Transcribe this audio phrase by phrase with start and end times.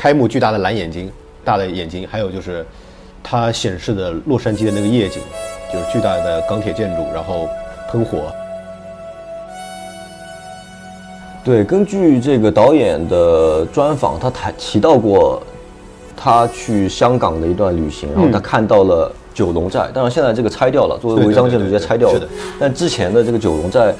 [0.00, 1.12] 开幕巨大的蓝眼睛，
[1.44, 2.64] 大的眼睛，还有就是
[3.22, 5.20] 它显示的洛杉矶的那个夜景，
[5.70, 7.46] 就是巨大的钢铁建筑，然后
[7.90, 8.32] 喷火。
[11.44, 15.42] 对，根据这个导演的专访，他谈提到过
[16.16, 22.26] 他去香港的一段旅行，然后他看到了九龙寨，当然现在这个拆掉了，作为违章建筑直接拆掉了。
[22.58, 23.94] 但之前的这个九龙寨，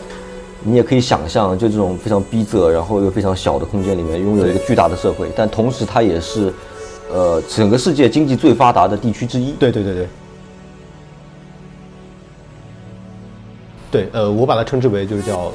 [0.62, 6.52] 你也可以想象，就这种非常逼仄，然后又非常小的空间里面，拥有一个巨大的社会，但同时它也是，
[7.12, 9.52] 呃，整个世界经济最发达的地区之一。
[9.52, 10.08] 对对对对。
[13.90, 15.52] 对，呃，我把它称之为就是叫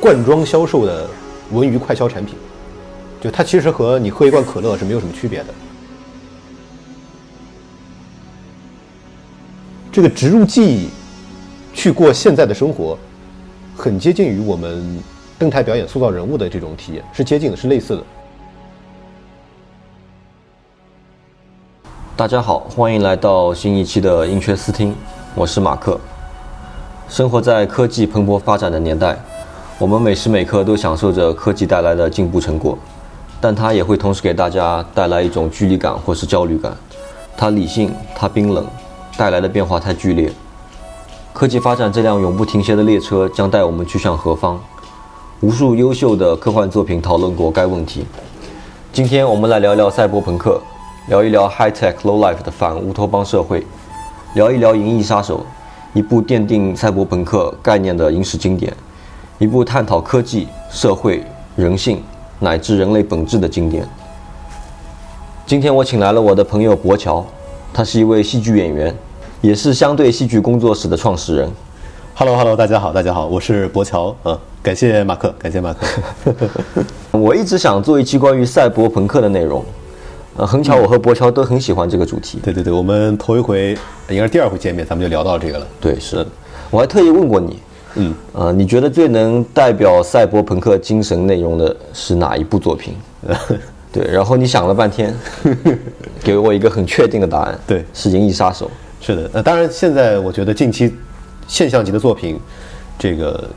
[0.00, 1.08] 罐装销售的。
[1.50, 2.34] 文娱快消产品，
[3.22, 5.46] 就它其实和你喝一罐可乐是没有什么区别的。
[9.90, 10.90] 这个植入记忆
[11.72, 12.98] 去过现在的生活，
[13.78, 15.00] 很接近于我们
[15.38, 18.02] 登台表演塑造人物的这种体验，是接近的，是类似的。
[22.16, 24.92] 大家好，欢迎来到新一期的音缺思听，
[25.36, 25.96] 我是马克。
[27.08, 29.16] 生活在科技蓬勃发展的年代。
[29.78, 32.76] 我们每时每刻都享受着科技带来的进步成果，
[33.40, 36.76] 但它也会同时给大家带来一种距离感或是焦虑感。
[37.36, 38.66] 它理性，它冰冷，
[39.16, 40.32] 带来的变化太剧烈。
[41.38, 44.60] 科技发展这辆永不停歇的列车将带我们去向何方？
[45.38, 48.04] 无数优秀的科幻作品讨论过该问题。
[48.92, 50.60] 今天我们来聊聊赛博朋克，
[51.06, 53.64] 聊一聊 high tech low life 的反乌托邦社会，
[54.34, 55.38] 聊一聊《银翼杀手》，
[55.94, 58.76] 一部奠定赛博朋克概念的影史经典。
[59.38, 62.02] 一部探讨科技、社会、人性
[62.40, 63.88] 乃至人类本质的经典。
[65.46, 67.24] 今天我请来了我的朋友博乔，
[67.72, 68.92] 他是一位戏剧演员，
[69.40, 71.48] 也是相对戏剧工作室的创始人。
[72.14, 74.14] Hello，Hello，大家好，大家好，我是博乔。
[74.24, 76.34] 嗯，感谢马克，感谢马克。
[77.16, 79.64] 我一直想做一期关于赛博朋克的内容，
[80.36, 82.40] 呃，很巧，我和博乔都很喜欢这个主题。
[82.42, 83.78] 对对对，我们头一回，
[84.08, 85.66] 应该是第二回见面，咱们就聊到这个了。
[85.80, 86.26] 对，是。
[86.68, 87.60] 我还特意问过你。
[87.94, 92.92] 嗯，呃，你觉得最能代表赛博朋克精神内容的是哪一部作品？
[93.92, 95.14] 对，然后你想了半天，
[96.24, 97.56] 给我一个很确定的答案。
[97.68, 98.66] 对，是《银翼杀手》。
[99.00, 100.92] 是的，呃，当然，现在我觉得近期
[101.46, 102.38] 现象级的作品，
[102.98, 103.48] 这个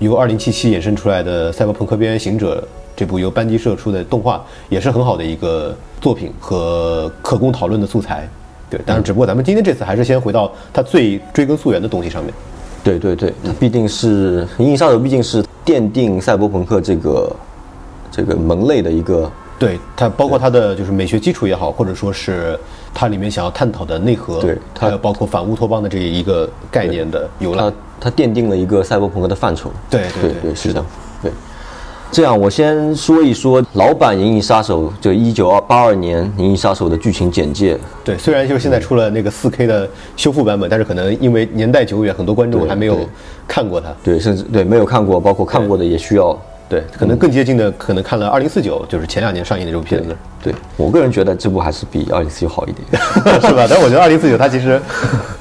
[0.00, 2.60] 由二零七七衍生出来的《赛博朋克：边缘行者》
[2.96, 8.28] 这部由班级社出的动画，也是很好的一个作品和可供讨论的素材。
[8.68, 12.34] 对，但是，只不过咱们今天这次还是先回到它最追根溯源的东西上面。
[12.82, 17.36] 对对对，它毕竟是《银翼杀手》，毕竟是奠定赛博朋克这个
[18.10, 19.30] 这个门类的一个。
[19.66, 22.58] 对它，包括它的就是美学基础也好，或者说是
[22.92, 29.70] 它里面想要探讨的内核，对，还有包括反乌托邦的这一个概念的由来，它奠定了一个赛博朋克的范畴。
[29.88, 30.84] 对对对，是的，
[31.22, 31.30] 对。
[32.10, 37.78] 这样，我先说一说老版《银翼杀手》就一九二八二年《银翼杀手》的剧情简介。
[38.04, 42.98] 对，虽然就是现在出了那个四 K 的修复版本，但是可能因为年代久远，很多观众还没有
[43.48, 43.88] 看过它。
[44.04, 46.38] 对，甚至对没有看过，包括看过的也需要。
[46.72, 50.16] 对，可能更接近的，可能看了《二零四九》，就是前两年上映的这部片子。
[50.42, 53.02] 对我个人觉得这部还是比《二零四九》好一点，
[53.42, 53.66] 是吧？
[53.68, 54.80] 但我觉得《二零四九》它其实，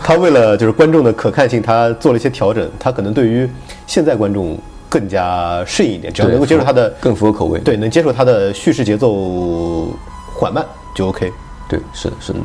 [0.03, 2.69] 它为了就是观众的可看性，它做了一些调整。
[2.77, 3.49] 它可能对于
[3.87, 4.57] 现在观众。
[4.91, 9.87] 更加适应一点，只要能够接受它的更符合口味，对，能接受它的叙事节奏
[10.35, 11.31] 缓慢就 OK。
[11.69, 12.39] 对，是的，是的。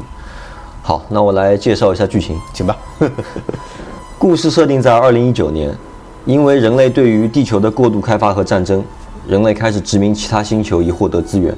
[0.81, 2.77] 好，那我来介绍一下剧情，请吧。
[4.17, 5.77] 故事设定在二零一九年，
[6.27, 8.85] 因为人类对于地球的过度开发和战争，
[9.29, 11.57] 人类开始殖民其他星球以获得资源。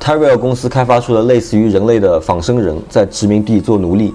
[0.00, 4.14] Tyrell 公司开发出了类似于人类的仿生人，在殖民地做奴隶。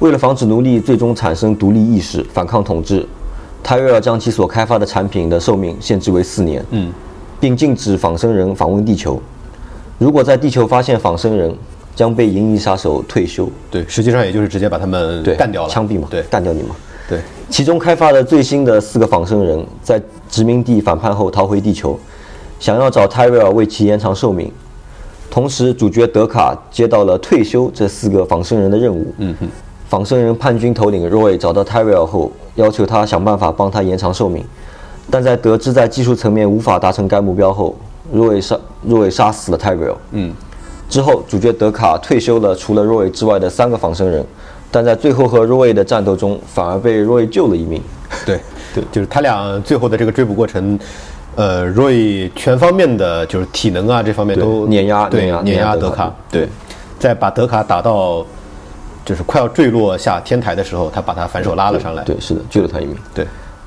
[0.00, 3.06] 为了防止奴隶最终产生独立意识，反抗统治。
[3.62, 6.92] 泰瑞尔将其所开发的产品的寿命限制为四年，嗯，
[7.38, 9.22] 并禁止仿生人访问地球。
[9.98, 11.54] 如果在地球发现仿生人，
[11.94, 13.48] 将被银翼杀手退休。
[13.70, 16.74] 对，实际上也就是直接把他们干掉了，枪毙嘛，对，干掉你嘛。
[17.08, 17.20] 对，
[17.52, 20.00] 其中开发的最新的四个仿生人，在
[20.30, 21.98] 殖民地反叛后逃回地球，
[22.58, 24.50] 想要找泰瑞尔为其延长寿命。
[25.30, 29.14] 同时，主角德卡接到了退休这四个仿生人的任务。
[29.18, 29.48] 嗯哼。
[29.86, 34.42] 仿生人叛军头领 Roy 找到 Tyrell 后，要求他想办法帮他延长寿命。
[35.10, 37.76] 但在得知在技术层面无法达成该目标后
[38.14, 38.58] ，Roy 杀
[38.88, 39.96] Roy 杀死了 Tyrell。
[40.12, 40.34] 嗯。
[40.88, 44.24] 之后，主角德卡退休了除了 Roy 之外的三个仿生人，
[44.72, 47.80] 但在最后和 Roy 的战斗中，反而被 Roy 救了一命。
[48.26, 48.40] 对，
[48.74, 50.76] 对，就是他俩最后的这个追捕过程，
[51.36, 56.12] 呃，Roy 全方面的就是体能啊这方面都碾压，对，碾压德卡。
[56.28, 56.48] 对，
[56.98, 58.26] 在把德卡打到。
[59.04, 62.04] 就是快要坠落下天台的时候，他把他反手拉了上来。
[62.04, 62.96] 对，是的，救了他一命。
[63.12, 63.26] 对，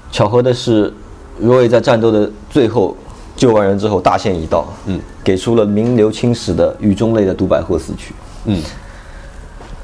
[0.09, 0.91] 巧合的是，
[1.39, 2.95] 罗伊在战斗的最后
[3.35, 8.13] 救完人之后大限已到，嗯，给出了名留青史的雨中泪的独白或死去。
[8.45, 8.63] 嗯，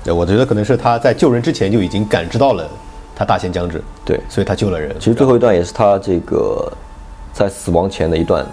[0.04, 2.68] 对，我觉得可能是他在救人之前就已经感知到了
[3.16, 4.96] 他大限将至，对所以他救了人。
[5.00, 6.72] 其实最后一段也是他这个
[7.34, 8.46] 在死亡前的一段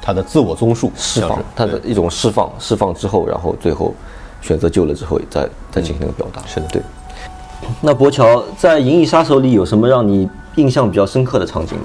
[0.00, 3.94] 他的自我综述释放，他的一种释放，释放之后，然后最后
[4.40, 6.42] 选择救了之后，再再进行那个表达。
[6.46, 6.82] 是的对。
[7.80, 11.84] 那博乔在《银翼杀手》里有什么让你印象比较深刻的场景吗？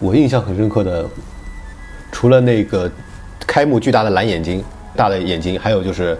[0.00, 1.06] 我印象很深刻的，
[2.10, 2.90] 除了那个
[3.46, 4.62] 开幕巨大的蓝眼睛、
[4.96, 6.18] 大的眼睛，还有就是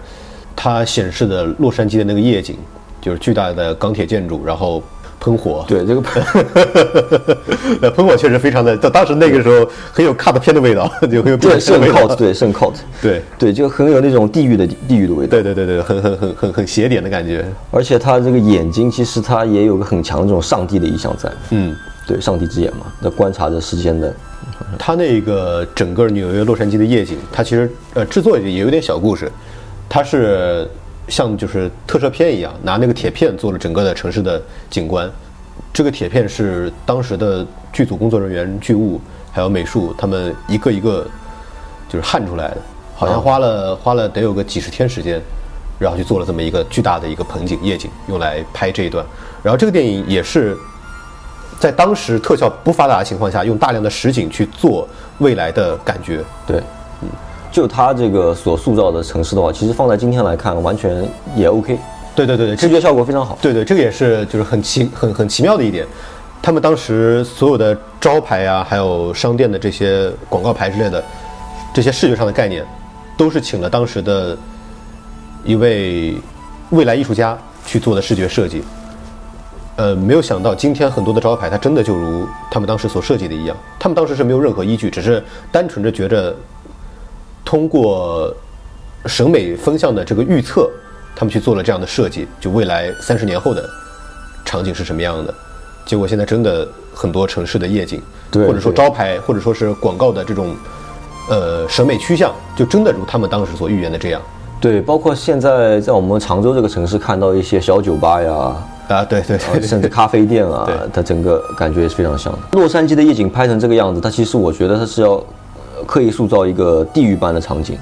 [0.55, 2.55] 它显示的洛杉矶的那个夜景，
[3.01, 4.81] 就是巨大的钢铁建筑，然后
[5.19, 5.65] 喷火。
[5.67, 6.23] 对，这个喷
[7.81, 15.31] 呃， 喷火确实非常的，到当时那个时候很有 cut 片的味道， 就很有对是很片的味 cult，对是很 cult，对对，就很有那种地狱的地狱的味道。
[15.31, 17.45] 对对对对，很很很很很邪点的感觉。
[17.71, 21.31] 而且它这个眼睛其实它也有个很强的这种上帝的意象在。
[21.51, 21.75] 嗯，
[22.07, 24.13] 对，上帝之眼嘛，在观察着世间的。
[24.77, 29.29] 它那个整个纽约、洛杉矶的夜景，它其实呃制作也也有点小故事，
[29.87, 30.69] 它是
[31.07, 35.09] 像就是特摄片一样，拿那个铁片做了整个的城市的景观。
[35.71, 38.99] 这个铁片是当时的剧组工作人员、剧务
[39.31, 41.05] 还有美术他们一个一个
[41.89, 42.57] 就是焊出来的，
[42.95, 45.21] 好像花了花了得有个几十天时间，
[45.77, 49.05] 然后去做了这么一个巨大的一个盆景夜景，用来拍这一段。
[49.43, 50.57] 然后这个电影也是
[51.59, 54.87] 在当时特效不发达的情况下，用大量的实景去做
[55.19, 56.23] 未来的感觉。
[56.47, 56.57] 对，
[57.01, 57.09] 嗯，
[57.55, 61.79] 就他这个所塑造的城市的话，其实放在今天来看，完全也 OK，
[62.13, 63.37] 对对对对，视觉效果非常好。
[63.41, 65.87] 对对，这个也是就是很奇很很奇妙的一点。
[66.41, 71.01] 他们当时所有的招牌啊，还有商店的这些广告牌之类的，
[71.73, 72.61] 这些视觉上的概念，
[73.15, 74.37] 都是请了当时的
[75.45, 76.13] 一位
[76.71, 78.65] 未来艺术家去做的视觉设计。
[79.77, 83.55] 呃，没有想到今天很多的招牌，它真的就如他们当时所设计的一样。
[83.79, 85.23] 他们当时是没有任何依据，只是
[85.53, 86.35] 单纯的觉着
[87.45, 88.35] 通过
[89.05, 90.69] 审美风向的这个预测，
[91.15, 93.63] 他们去做了这样的设计，就未来三十年后的
[94.43, 95.33] 场景是什么样的。
[95.85, 98.01] 结果现在真的很多城市的夜景，
[98.31, 100.55] 对或者说招牌，或者说是广告的这种
[101.29, 104.21] 呃审美趋向，就真的如他们当时所预言的这样
[104.59, 108.33] 对，包括现在在我们常州这个城市看到一些小酒吧呀，
[108.87, 109.05] 啊！
[109.05, 112.39] 对对对，甚至咖啡店啊， 它整个感觉也是非常像的。
[112.53, 115.23] 洛杉矶的夜景拍成这个样子，它其实我觉得它是要呃
[115.85, 117.77] 刻意塑造一个地狱般的场景。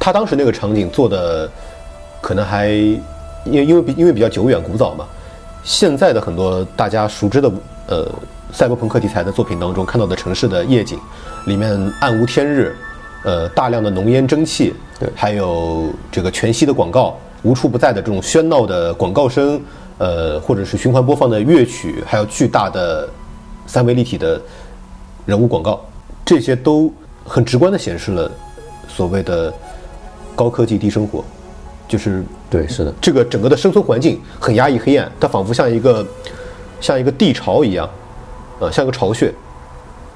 [0.00, 1.50] 他当时那个场景做的
[2.20, 2.68] 可能还
[3.44, 5.04] 因为因为比因为比较久远古早嘛，
[5.62, 7.52] 现在的很多大家熟知的
[7.88, 8.08] 呃
[8.52, 10.98] 赛博朋克题材的作品当中看到的城市的夜景，
[11.46, 11.70] 里面
[12.00, 12.74] 暗无天日，
[13.24, 19.60] 呃大量的浓烟蒸汽，对还有这个全息的广告，无处不在的这种喧闹的广告声，
[19.98, 23.08] 呃或者是循环播放的乐曲，还有巨大的
[23.66, 24.40] 三维立体的
[25.26, 25.80] 人物广告，
[26.24, 26.90] 这些都
[27.28, 28.30] 很直观的显示了
[28.88, 29.52] 所谓的
[30.34, 31.22] 高科技低生活，
[31.86, 36.06] 就是对，是的，这个整个的生存环境很压抑黑暗，它仿佛像一个
[36.80, 37.88] 像一个地巢一样，
[38.60, 39.32] 呃，像一个巢穴，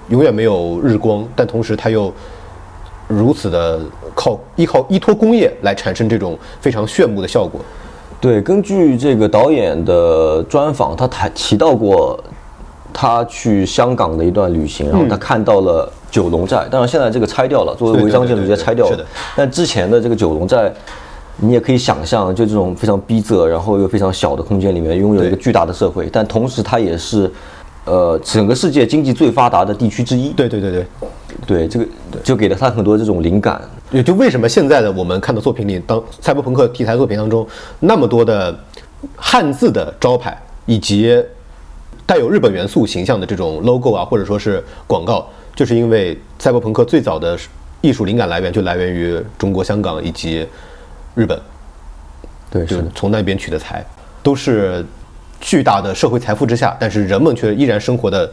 [0.09, 2.13] 永远没有日光，但同时它又
[3.09, 3.81] 如此的
[4.15, 7.61] 靠依靠依托工业来产生这种非常炫目的效果。
[8.21, 12.19] 对，根据这个导演的专访，他谈提到过
[12.93, 18.93] 他去香港的一段旅行，然后他看到了九龙寨，当然现在这个拆掉了，作为违章建筑直接拆掉了。
[18.93, 20.71] 是的但之前的这个九龙寨，
[21.39, 27.33] 你也可以想象，就这种非常逼仄，然后又非常小的空间里面，拥有一个巨大的社会，但同时它也是，
[27.87, 30.35] 呃，整个世界经济最发达的地区之一。
[30.35, 30.87] 对对对对，
[31.47, 31.87] 对，这个
[32.23, 33.61] 就给了他很多这种灵感。
[33.91, 37.47] 也就为什么现在的我们看到作品里，当赛博朋克题材作品当中，
[37.81, 38.55] 那么多的
[39.17, 41.19] 汉字的招牌，以及
[42.05, 47.39] 带有日本元素形象的这种 logo 啊，或者说是广告，就是因为赛博朋克最早的
[47.81, 50.47] 艺术灵感来源就来源于中国香港以及
[51.15, 51.41] 日本，
[52.51, 52.85] 对，就是。
[52.95, 53.85] 从那边取的材，
[54.23, 54.85] 都是
[55.41, 58.31] 巨大的社会财富之下，但是人们却依然生活的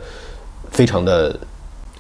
[0.70, 1.36] 非常的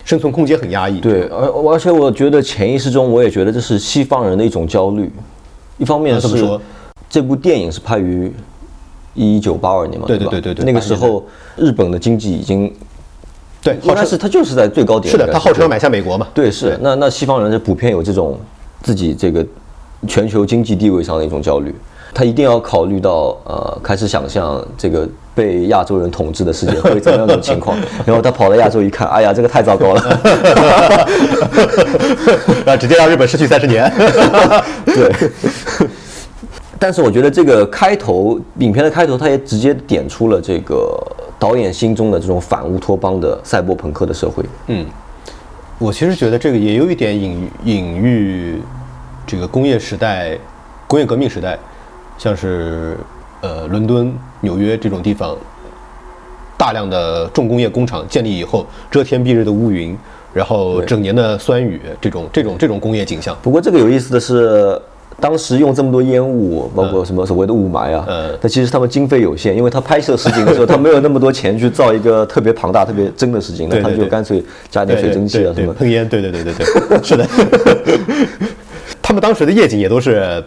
[0.05, 0.99] 生存空间很压抑。
[0.99, 5.11] 对，而而且我觉得潜意识中，我也觉得这是西方人的一种焦虑。
[5.77, 6.59] 一方面是
[7.09, 8.31] 这部电影是拍于
[9.13, 11.25] 一九八二年嘛，吧对对对对对那个时候
[11.57, 12.71] 日本的经济已经
[13.61, 16.27] 对，应该是它就是在最高点，是的，应该他号称要买下美国嘛。
[16.33, 18.39] 对，是那那西方人就普遍有这种
[18.81, 19.45] 自己这个
[20.07, 21.75] 全球经济地位上的一种焦虑，
[22.13, 30.01] 他一定要考虑到呃，开始想象这个被亚洲人统治的世界会怎么样的情况，然后他跑到亚洲一看，哎呀，这个太糟糕了，
[32.65, 33.91] 啊，直接让日本失去三十年。
[34.85, 35.11] 对。
[36.81, 40.97] 但是我觉得这个开头，影片的开头，它也直接点出了这个
[41.39, 44.43] 导演心中的这种反乌托邦的赛博朋克的社会。
[44.67, 44.85] 嗯，
[45.77, 48.61] 我其实觉得这个也有一点隐隐喻
[49.25, 50.37] 这个工业时代、
[50.85, 51.57] 工业革命时代，
[52.17, 52.97] 像是
[53.41, 55.37] 呃伦敦、纽约这种地方，
[56.57, 59.97] 大量的重工业工厂建立以后，遮天蔽日的乌云，
[60.33, 63.37] 然后整年的酸雨，这种这种这种工业景象。
[63.41, 64.79] 不过这个有意思的是，
[65.19, 75.73] 当时用这么多烟雾，包括什么所谓的雾霾啊，嗯但其实他们经费有限，因为他拍摄实景的时候，他没有那么多钱去造一个特别庞大、特别真的实景，那他们就干脆加点水蒸气啊什么。
[75.73, 77.27] 喷烟，对对对对对，是的。
[79.01, 80.43] 他们当时的夜景也都是，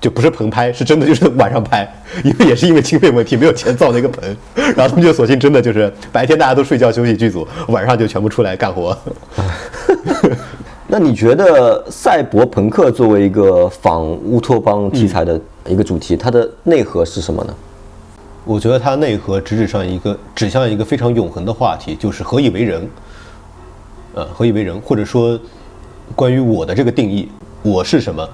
[0.00, 1.88] 就不是棚拍，是真的就是晚上拍，
[2.24, 4.24] 因为也是因为经费问题，没有钱造那个棚，
[4.54, 8.96] 然后他们就索性真的就是白天大家都睡觉休息剧组，晚上就全部出来干活。
[10.92, 17.54] 那你觉得赛博朋克作为一个仿乌托邦题材的一个主题，它的内核是什么呢？
[18.44, 22.88] 我觉得它内核直指上一个指向一个非常永恒的话题，就是何以为人。
[24.14, 25.38] 呃，何以为人，或者说
[26.16, 27.28] 关于我的这个定义，
[27.62, 28.28] 我是什么，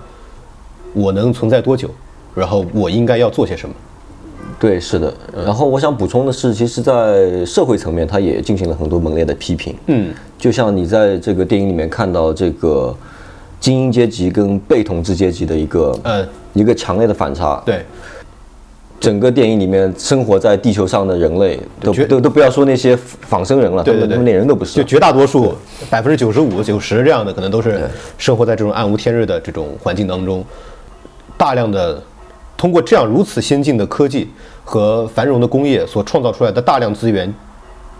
[0.94, 1.90] 我能存在多久，
[2.34, 3.74] 然后我应该要做些什么。
[4.58, 5.12] 对，是的。
[5.44, 9.74] 然后我想补充的是，其实，在社会层面，他也进行了很多猛烈的批评。
[9.86, 12.96] 嗯，就像你在这个电影里面看到这个
[13.60, 17.62] 精英阶级跟被统治阶级的一个呃，一个强烈的反差。
[17.66, 17.84] 对，
[18.98, 24.82] 整个电影里面生活在地球上的人类，都都都不要说那些仿生人了，对对对连人都不是就。
[24.82, 25.54] 绝大多数
[25.90, 27.78] 百分之九十五、九十这样的，可能都是
[28.16, 30.42] 生活在这种暗无天日的这种环境当中，
[31.36, 32.02] 大量的
[32.56, 34.28] 通过这样如此先进的科技
[34.64, 37.32] 和繁荣的工业所创造出来的大量资源，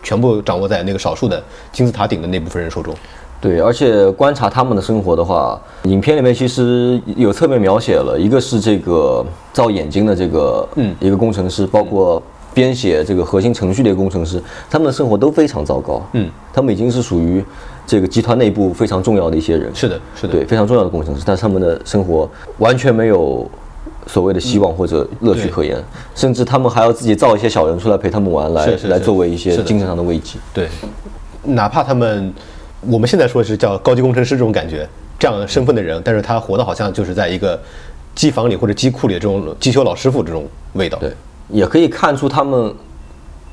[0.03, 2.95] 全部掌握在那个少数的金字塔顶的那部分人手中。
[3.39, 12.21] 对，而且观察他们的生活的话，影片里面其实有侧面描写了，一个是这个造眼睛的这个嗯一个工程师，包括
[12.55, 16.03] 编写这个核心程序的一个工程师，他们的生活都非常糟糕。
[16.15, 17.45] 嗯，他们已经是属于
[17.87, 23.47] 这个集团内部非常重要的一些人，是的，是的，对，非常重要的工程师，但是他们的生活完全没有
[24.07, 25.83] 所谓的希望或者乐趣可言，
[26.15, 28.89] 甚至他们还要自己造一些小人出来陪他们玩，来是是是。
[28.89, 30.39] 来作为一些精神上的慰藉。
[30.55, 30.69] 对，
[31.43, 32.33] 哪怕他们
[32.83, 37.61] 我们现在说是叫高级工程师这种感觉，这样身份的人，但是他活的好像就是在一个
[38.15, 40.99] 机房里或者机库里的这种机修老师傅这种味道。
[40.99, 41.13] 对，
[41.49, 42.73] 也可以看出他们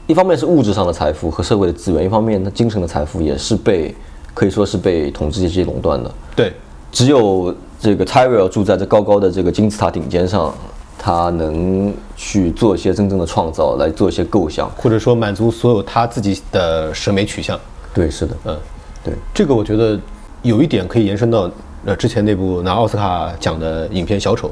[0.05, 3.95] 一方面是物质上的财富和社会的资源，一方面他精神的财富也是被
[4.33, 6.11] 可以说是被统治阶级垄断的。
[6.35, 6.53] 对。
[6.91, 7.51] 只有
[7.83, 10.55] 这个 Tyrell 住在这高高的这个金字塔顶尖上，
[10.97, 14.71] 他能去做一些真正的创造，来做一些构想。
[14.77, 17.59] 或者说满足所有他自己的审美取向。
[17.93, 18.57] 对，是的，嗯，
[19.03, 19.99] 对，这个我觉得
[20.43, 21.51] 有一点可以延伸到
[21.83, 24.47] 呃之前那部拿奥斯卡奖的影片《小丑》，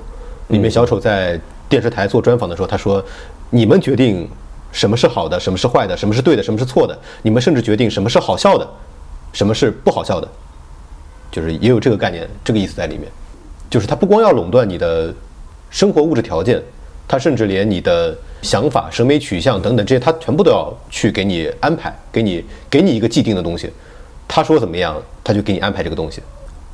[0.49, 3.01] 里面小丑在电视台做专访的时候，他说
[3.49, 4.27] ：“你们决定
[4.73, 8.67] 什么是好的，什么是坏的，什么是对的，什么是错的，你们甚至决定什么是好笑的，
[9.31, 10.27] 什么是不好笑的。”
[11.31, 13.09] 就是也有这个概念，这个意思在里面。
[13.71, 15.11] 就是他不光要垄断你的
[15.71, 16.61] 生活物质条件，
[17.07, 23.71] 他甚至连你的想法、审美取向等等这些，他全部都要去给你安排，给你给你一个既定的东西。
[24.27, 26.21] 他说怎么样，他就给你安排这个东西。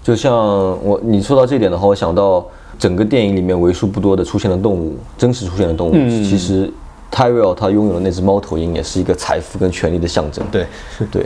[0.04, 0.34] 就像
[0.84, 2.46] 我你说到这点的话，我想到
[2.80, 6.72] 整个电影里面为数不多的出现的动物，真实出现的动物，嗯其实
[7.12, 10.46] Tyrell 他拥有的那只猫头鹰也是一个财富跟权力的象征。
[10.51, 10.66] 对，
[11.12, 11.25] 对，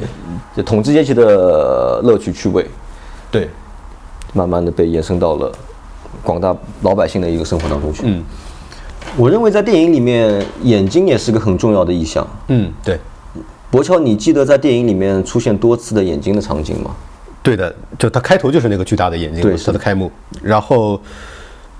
[0.55, 2.65] 就统治阶级的乐趣趣味，
[3.31, 3.49] 对，
[4.33, 5.51] 慢慢的被延伸到了
[6.23, 8.03] 广大老百姓的一个生活当中去。
[8.05, 8.23] 嗯
[9.17, 12.25] 我认为在电影里面，眼睛也是个很重要的意象。
[12.49, 12.99] 嗯，对，
[13.71, 16.95] 博乔，你记得在电影里面出现多次的眼睛的场景吗？
[17.41, 20.09] 对的，就他开头就是那个巨大的眼睛，对它的开幕，
[20.41, 21.01] 然后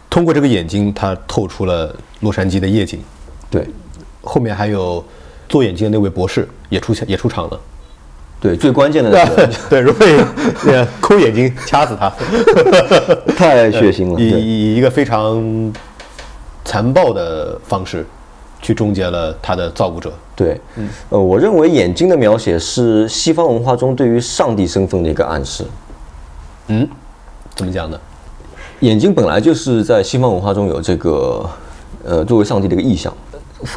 [0.10, 3.00] 通过这个眼睛，它透出了洛杉矶的夜景。
[3.52, 3.66] 对，
[4.24, 5.02] 后面还有
[5.48, 7.60] 做眼睛的那位博士也出现也出场了。
[8.42, 10.06] 对，最关键的是 对，如果
[10.68, 12.12] 呃抠眼睛掐死他，
[13.38, 14.20] 太血腥了。
[14.20, 15.72] 以，以一个非常
[16.66, 18.04] 残暴的方式
[18.60, 20.12] 去终结了他的造物者。
[20.36, 20.60] 对，
[21.10, 25.64] 呃，我认为眼睛的描写是西方文化中对于上帝身份的一个暗示。
[26.68, 26.88] 嗯，
[27.56, 28.00] 怎么讲呢？
[28.80, 31.48] 眼睛本来就是在西方文化中有这个，
[32.04, 33.16] 呃，作为上帝的一个意象。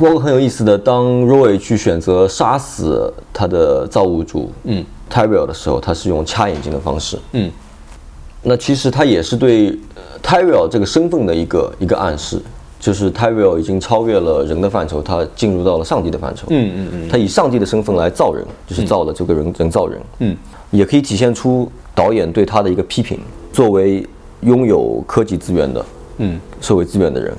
[0.01, 7.19] 包括很有意思的，当 Roy 去选择杀死他的造物主，嗯 Tyrell 的时候，他是用掐眼睛的方式。
[7.33, 7.51] 嗯
[8.47, 12.41] 那其实他也是对呃 Tyrell 这个身份的一个一个暗示，
[12.79, 16.47] 就是 Tyrell 已经超越了人的范畴，他进入到了上帝的范畴。
[16.51, 20.01] 嗯嗯嗯他以上帝的身份来造人，就是造了这个人人造人。
[20.19, 20.37] 嗯
[20.71, 23.19] 也可以体现出导演对他的一个批评。
[23.53, 24.05] 作为
[24.41, 25.87] 拥有科技资源的
[26.19, 27.33] 嗯社会资源的人，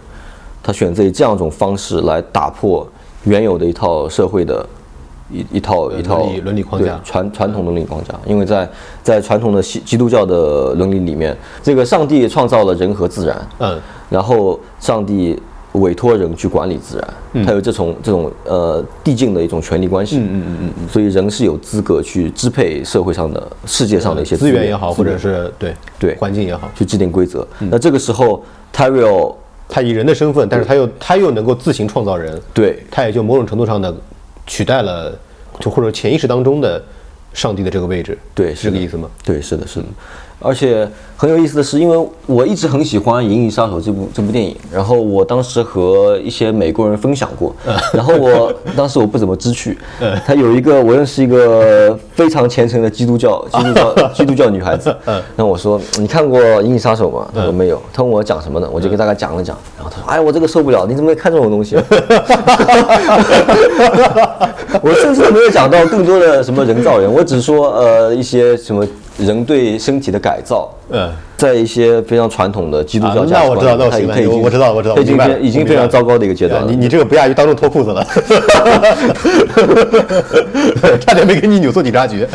[0.65, 2.87] 他选择以这样一种方式来打破
[3.25, 4.65] 原有的一套社会的
[5.29, 6.99] 一一套一套伦理伦理框架。
[7.03, 8.67] 传传统的伦理框架，因为在
[9.03, 13.79] 在传统的西基督教的伦理里面，这个上帝创造了人和自然，嗯，
[14.09, 15.39] 然后上帝
[15.73, 20.87] 委托人去管理自然，他有这种这种呃递进的一种权利关系，嗯嗯嗯嗯。
[20.89, 27.47] 所以人是有资格去支配社会上的世界上的一些资源也好，或者是对对环境也好，去制定规则。
[27.59, 28.43] 那这个时候
[28.73, 29.35] Tyrell
[29.67, 33.93] 他以人的身份，但是他又他又能够自行创造人，对他也就某种程度上的
[34.45, 35.17] 取代了，
[35.59, 36.81] 就或者潜意识当中的
[37.33, 39.09] 上帝的这个位置，对是这个意思吗？
[39.23, 39.85] 对，是的，是的。
[40.45, 40.87] 而且
[41.17, 47.55] 很有意思的是，因为我一直很喜欢《银翼杀手》这部这部电影，然后我当时和一些美国人分享过，
[47.91, 49.75] 然后我当时我不怎么知趣，
[50.25, 54.95] 他有一个我认识一个非常虔诚的基督教基督教基督教女孩子，
[55.35, 57.27] 那我说你看过《银翼杀手》吗？
[57.33, 58.69] 他说没有，他问我讲什么呢？
[58.71, 61.75] 我就给大家讲了讲，然后他说哎我这个受不了，你怎么会看这种东西？
[64.81, 68.85] 我甚至没有讲到更多的什么人造人，我只说呃一些什么
[69.17, 76.69] 人对身体的改造，嗯，在一些非常传统的基督教啊价值观里，那我知道那我行了它它已经我知道我知道它已经已经非常糟糕的一个阶段了。
[76.69, 78.03] 你你这个不亚于当众脱裤子了，
[80.99, 82.27] 差点没给你扭作警察局。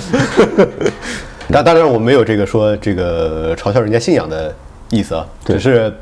[1.52, 4.54] 但当然我没有这个说这个嘲笑人家信仰的
[4.90, 5.92] 意思啊，对只是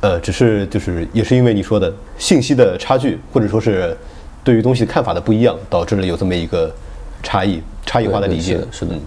[0.00, 3.96] 呃，只是就是也是因为你说的信息的差距，或者说是
[4.44, 6.72] 对于东西看法的不一样，导致了有这么一个
[7.22, 8.68] 差异差异化的理解是的。
[8.70, 9.00] 是的嗯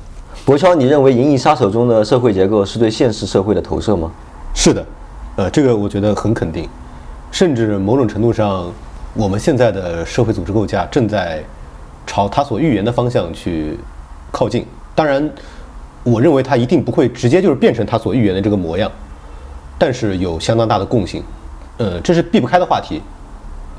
[0.50, 4.12] 博乔，你认为《银翼杀手》中的社会结构是对现实社会的投射吗？
[4.56, 4.84] 是的，
[5.36, 6.68] 呃，这个我觉得很肯定，
[7.29, 8.74] 甚至某种程度上，
[9.13, 11.44] 我们现在的社会组织构架正在
[12.08, 13.77] 朝他所预言的方向去
[14.32, 14.65] 靠近。
[14.96, 15.29] 当然，
[16.01, 18.91] 我认为它一定不会直接就是变成他所预言的这个模样，
[19.77, 21.24] 但是有相当大的共性，
[21.77, 23.03] 呃，这是避不开的话题，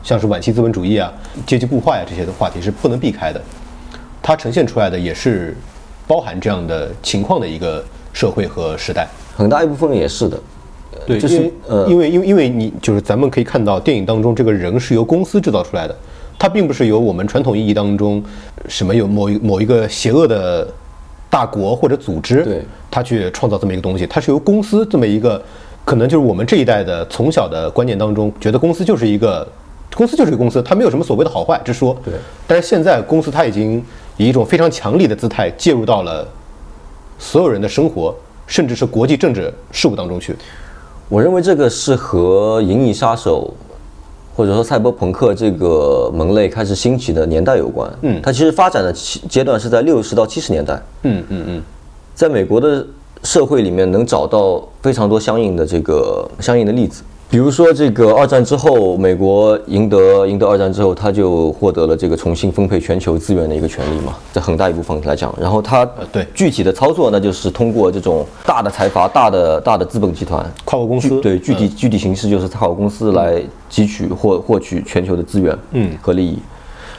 [0.05, 1.13] 像是晚期资本主义啊、
[1.45, 3.43] 阶级固化呀、这些的话题是不能避开的。
[4.23, 5.57] 它呈现出来的也是
[6.11, 9.07] 包含这样的情况的一个社会和时代。
[9.37, 10.37] 很大一部分也是的。
[11.07, 15.97] 对，就是因为呃因为因为因为你就是咱们可以看到电影当中这个人是由公司制造出来的，
[16.37, 18.21] 它并不是由我们传统意义当中
[18.67, 20.67] 什么有某一某一个邪恶的
[21.31, 25.41] 大国或者组织，对，他去创造这么一个东西，它是由公司这么一个，
[25.85, 29.47] 可能就是我们这一代的从小的观念当中觉得公司就是一个。
[29.93, 31.97] 公司就是一个公司，它没有什么所谓的好坏之说。
[32.05, 32.15] 对，
[32.47, 33.85] 但是现在公司它已经
[34.21, 36.29] 以一种非常强力的姿态介入到了
[37.19, 38.15] 所有人的生活，
[38.47, 40.37] 甚至是国际政治事务当中去。
[41.09, 43.51] 我认为这个是和《银翼杀手》
[44.37, 47.91] 或者说赛博朋克这个门类开始兴起的年代有关。
[48.03, 51.63] 嗯它其实发展的阶段是在六十到七十年代，嗯嗯嗯。
[52.15, 52.87] 在美国的
[53.25, 57.03] 社会里面能找到非常多相应的这个相应的例子。
[57.31, 65.33] 比如说，这个二战之后，美国赢得赢得二战之后，他就获得了这个重新分配全球资源的一个权利嘛，在很大一部分来讲。
[65.41, 66.27] 然后他对。
[66.35, 71.21] 具体的操作，那就是通过这种大的财阀、大的大的资本集团跨国公司。
[71.21, 73.41] 对具体、具体形式就是跨国公司来
[73.71, 75.97] 汲取或获取全球的资源嗯。
[76.03, 76.37] 和利益。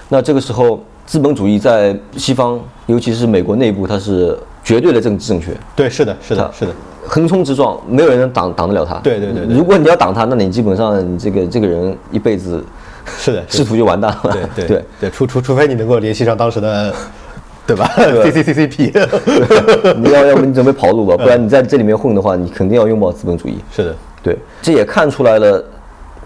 [0.08, 6.72] 那这个时候，资本主义在西方，尤其是美国内部，它是绝对的政治正确，对，是的，是的，是的，
[7.04, 8.96] 横冲直撞，没有人能挡挡得了他。
[9.00, 9.56] 对对对对。
[9.56, 12.64] 如果你要挡他，那你基本上你这个这个人一辈子
[13.18, 14.32] 是的，是的，仕途就完蛋了。
[14.32, 16.94] 对对对，对，除除除非你能够联系上当时的，
[17.66, 18.94] 对吧？C C C C P，
[19.98, 23.58] 你要要不你准备跑路吧，不然你在这里面混的话，你肯定要拥抱资本主义。
[23.76, 25.64] 是的，对，这也看出来了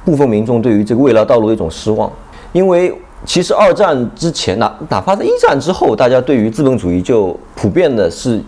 [0.03, 2.11] 部分民众对于这个未来道路的一种失望，
[2.51, 2.93] 因为
[3.25, 8.41] 其实二战之前，哪哪怕在一战之后，大家对于资本主义就普遍的是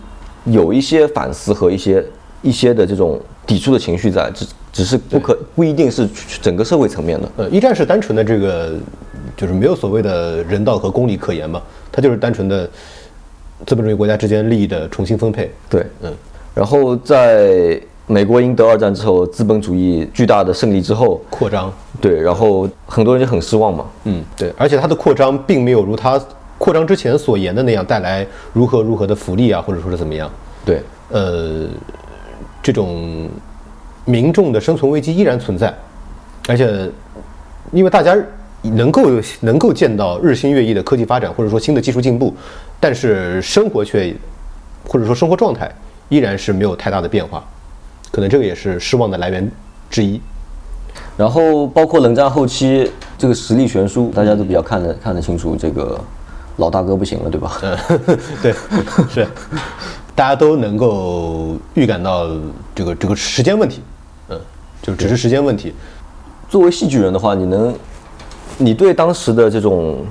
[0.44, 2.04] 有一些反思和一些
[2.42, 6.08] 一些的这种抵触的情绪在，只只是不可不一定是
[6.40, 7.28] 整个社会层面的。
[7.38, 8.74] 呃，一战是单纯的这个，
[9.36, 12.68] 就是没有所谓的人道和公理可言嘛，它就是单纯的
[13.66, 15.50] 资本主义国家之间利益的重新分配。
[15.68, 16.12] 对，嗯，
[16.54, 23.84] 然后在美国赢得二战之后，资本主义巨大的胜利之后，扩张，对，然后很多人就很失望嘛。
[24.04, 26.20] 嗯，对，而且它的扩张并没有如它
[26.56, 30.30] 扩张之前所言的那样带来如何如何的福利啊，或者说是怎么样。
[30.64, 31.66] 对，呃，
[32.62, 33.28] 这种
[34.04, 35.72] 民众的生存危机依然存在，
[36.48, 36.90] 而且
[37.72, 38.16] 因为大家
[38.62, 39.02] 能够
[39.40, 42.34] 能够见到日新月异的科技发展，或者说新的技术进步，
[42.80, 44.14] 但是生活却
[44.86, 45.70] 或者说生活状态
[46.08, 47.44] 依然是没有太大的变化，
[48.10, 49.50] 可能这个也是失望的来源
[49.90, 50.20] 之一。
[51.16, 56.00] 然后包括冷战后期这个实力悬殊，大家都比较看得看得清楚，这个
[56.56, 57.60] 老大哥不行了，对吧？
[57.62, 57.76] 嗯，
[58.42, 58.52] 对，
[59.08, 59.26] 是，
[60.18, 62.28] 大家都能够预感到
[62.74, 63.80] 这个这个时间问题，
[64.28, 64.40] 嗯，
[64.82, 65.72] 就只是时间问题。
[66.48, 67.72] 作为戏剧人的话，你能，
[68.56, 70.04] 你对当时的这种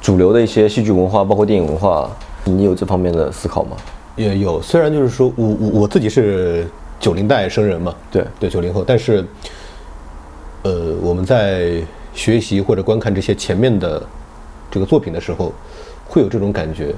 [0.00, 2.10] 主流的一些戏剧文化，包括电影文化，
[2.42, 3.76] 你有这方面的思考吗？
[4.16, 6.66] 也有，虽然就是说我我我自己是
[6.98, 9.22] 九零代生人嘛，对对九零后，但是，
[10.62, 11.82] 呃，我们在
[12.14, 14.02] 学习或者观看这些前面的
[14.70, 15.52] 这个作品的时候，
[16.08, 16.94] 会有这种感觉。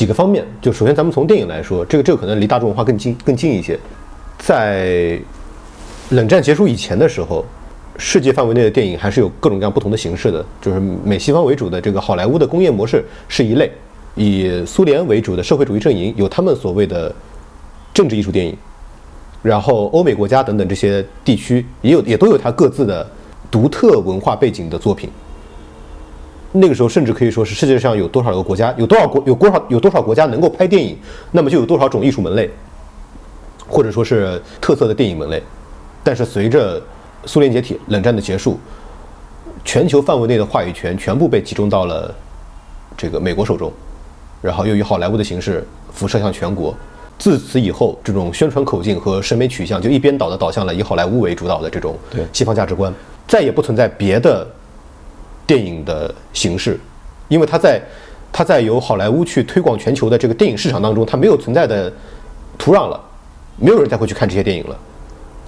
[0.00, 3.78] 几个方面，就首先咱们从电影来说，这个这个可能离大众文化更近更近一些。
[4.38, 5.20] 在
[6.08, 7.44] 冷战结束以前的时候，
[7.98, 13.70] 世界范围内的电影还是有各种各样不同的形式的，就是美西方为主的这个好莱坞的工业模式是一类，
[14.14, 17.14] 以苏联为主的社会主义阵营有他们所谓的
[17.92, 18.56] 政治艺术电影，
[19.42, 23.06] 然后欧美国家等等这些地区也有也都有它各自的
[23.50, 25.10] 独特文化背景的作品。
[26.52, 30.96] 那个时候甚至可以说是世界上有多少个国家，有多少国有多少有多少国家能够拍电影，
[31.30, 32.50] 那么就有多少种艺术门类，
[33.68, 35.42] 或者说是特色的电影门类。
[36.02, 36.82] 但是随着
[37.24, 38.58] 苏联解体、冷战的结束，
[39.64, 42.12] 全球范围内的话语权全部被集中到了
[42.96, 43.72] 这个美国手中，
[44.42, 46.74] 然后又以好莱坞的形式辐射向全国。
[47.16, 51.96] 自此以后，这种宣传口径和审美取向就一边倒的导向了以好莱坞为主导的这种
[52.32, 52.92] 西方价值观，
[53.28, 54.44] 再也不存在别的
[55.50, 56.78] 电影的形式，
[57.26, 57.82] 因为它在
[58.30, 61.92] 它在由好莱坞去推广全球的这个电影市场当中，它没有存在的
[62.56, 63.00] 土壤了，
[63.56, 64.78] 没有人再会去看这些电影了。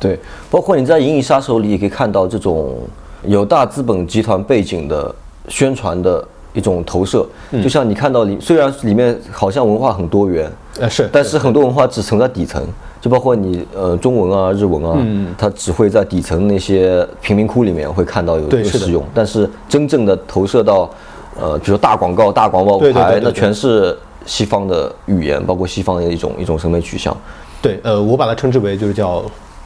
[0.00, 0.18] 对，
[0.50, 2.80] 包括你在《银翼杀手》里也可以看到这种
[3.24, 5.14] 有大资本集团背景的
[5.46, 7.24] 宣传的一种投射，
[7.62, 12.66] 就像你看到里，虽然里面好像文化很多元，呃，是，但是很多文化只存在底层，
[13.00, 20.90] 就包括你呃中文啊、日文啊，它只会在底层那些贫民窟里面会看到有对是使用，但是真正的投射到
[21.38, 27.14] 呃，比如说大广告、大广告牌，那全是西方的语言，包括西方的一种一种审美取向。
[27.60, 29.22] 对，呃，我把它称之为就是叫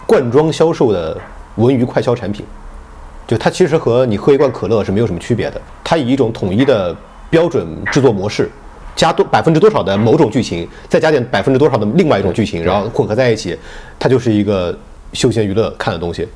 [0.06, 1.16] 罐装销售的
[1.54, 2.44] 文娱快销产品，
[3.26, 6.94] 就它其实和你喝一罐可乐是没有什么区别的，它以一种统一的
[7.30, 8.50] 标准制作模式，
[8.96, 13.56] 加多百分之多少的某种剧情，再加点百分之多少的另外一种剧情，然后混合在一起，
[13.98, 14.76] 它就是一个
[15.12, 16.26] 休闲娱乐看的东西。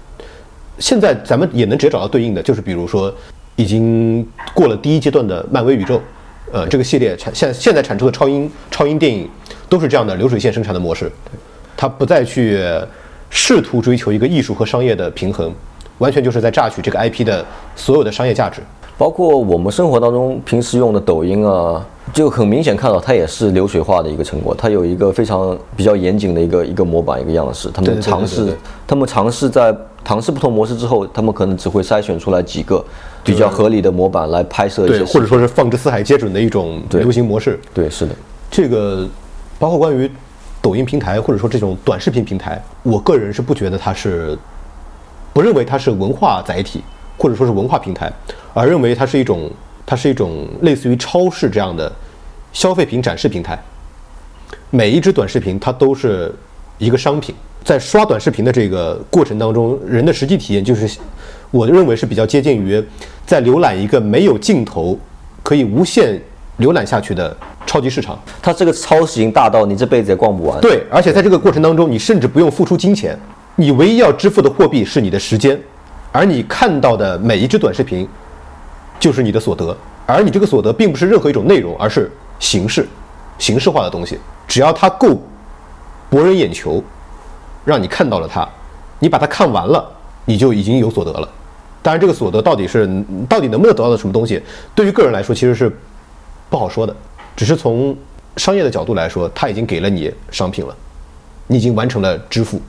[0.79, 3.13] 现在咱们也能直接找到对应的，就是比如说
[3.57, 6.01] 已经过了第一阶段的漫威宇宙，
[6.53, 9.29] 呃，这个系列产现现在产出的超英超英电影
[9.69, 11.11] 都是这样的流水线生产的模式，
[11.77, 12.63] 它不再去
[13.31, 15.55] 试图追求一个艺术和商业的平衡，
[15.99, 17.45] 完全就是在榨取这个 IP 的
[17.75, 18.61] 所有的商业价值。
[19.01, 21.83] 包括我们生活当中平时用的抖音啊，
[22.13, 24.55] 就很明显看到它也是流水化的一个成果。
[24.55, 27.71] 它有一个非常比较严谨的一个一个模板一个样式。
[27.71, 28.55] 他们尝试
[28.87, 32.85] 他们尝试在尝试不同模式之后，他们可能只会筛选出来几个
[33.25, 37.59] 比较合理的模板来拍摄一些对，或者说是放之四海皆准的一种流行模式。
[37.73, 38.15] 对是的，
[38.51, 39.09] 这个
[39.59, 40.11] 包括关于
[40.61, 44.39] 抖音平台或者说这种短视频平台，我个人是不觉得它是，
[45.33, 46.83] 不认为它是文化载体
[47.21, 48.11] 或者说是文化平台，
[48.55, 49.51] 而认为它是一种
[49.85, 51.93] 它是一种类似于超市这样的
[52.51, 53.63] 消费品展示平台。
[54.71, 56.35] 每一只短视频它都是
[56.79, 60.99] 一个商品，在刷短视频的这个过程当中，人的实际体验就是，
[61.51, 62.83] 我认为是比较接近于
[63.27, 64.99] 在浏览一个没有尽头、
[65.43, 66.19] 可以无限
[66.59, 68.19] 浏览下去的超级市场。
[68.41, 70.59] 它这个超市已经大到你这辈子也逛不完。
[70.63, 73.15] 对，而且在这个过程当中，你甚至不用付出金钱，
[73.57, 75.61] 你唯一要支付的货币是你的时间，
[76.13, 78.09] 而你看到的每一只短视频
[78.99, 82.87] 就是你的所得，而你这个所得并不是任何一种内容，而是形式、
[83.39, 84.19] 形式化的东西。
[84.49, 85.17] 只要它够
[86.09, 86.83] 博人眼球，
[87.65, 88.49] 让你看到了它，
[88.99, 89.89] 你把它看完了，
[90.25, 91.29] 你就已经有所得了。
[91.83, 92.87] 当然，这个所得到底是
[93.29, 94.43] 到底能不能得到的什么东西，
[94.75, 95.75] 对于个人来说其实是
[96.51, 96.95] 不好说的。
[97.37, 97.97] 只是从
[98.37, 100.77] 商业的角度来说，它已经给了你商品了，
[101.47, 102.61] 你已经完成了支付。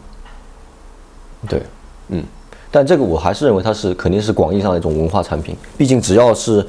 [1.49, 1.61] 对，
[2.09, 2.23] 嗯，
[2.71, 6.65] 但这个我还是认为它是肯定是广义上的一种文化产品，毕竟只要是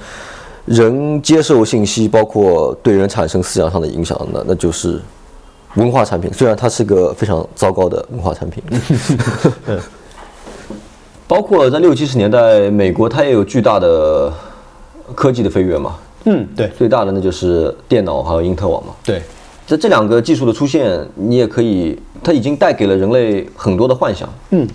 [0.66, 5.00] 人接受信息，包括对人产生思想上的影响那，那就是
[5.76, 6.32] 文化产品。
[6.32, 8.62] 虽然它是个非常糟糕的文化产品
[11.28, 14.30] 包括在六七十年代，美国它也有巨大的
[15.14, 18.92] 科技的飞跃嘛，嗯，对最大的那就是电脑还有因特网嘛。
[19.02, 19.22] 对，
[19.66, 24.28] 在这两个技术的出现，你也可以，它已经带给了人类很多的幻想。
[24.50, 24.68] 嗯，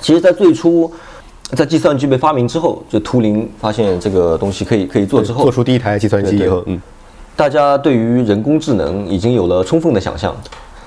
[0.00, 0.90] 其实，在最初，
[1.56, 6.80] 在计算机被发明之后，就图灵发现这个东西可以可以做之后，做出第一台计算机以后，嗯，
[7.34, 10.34] 大家对于人工智能已经有了充分的想象，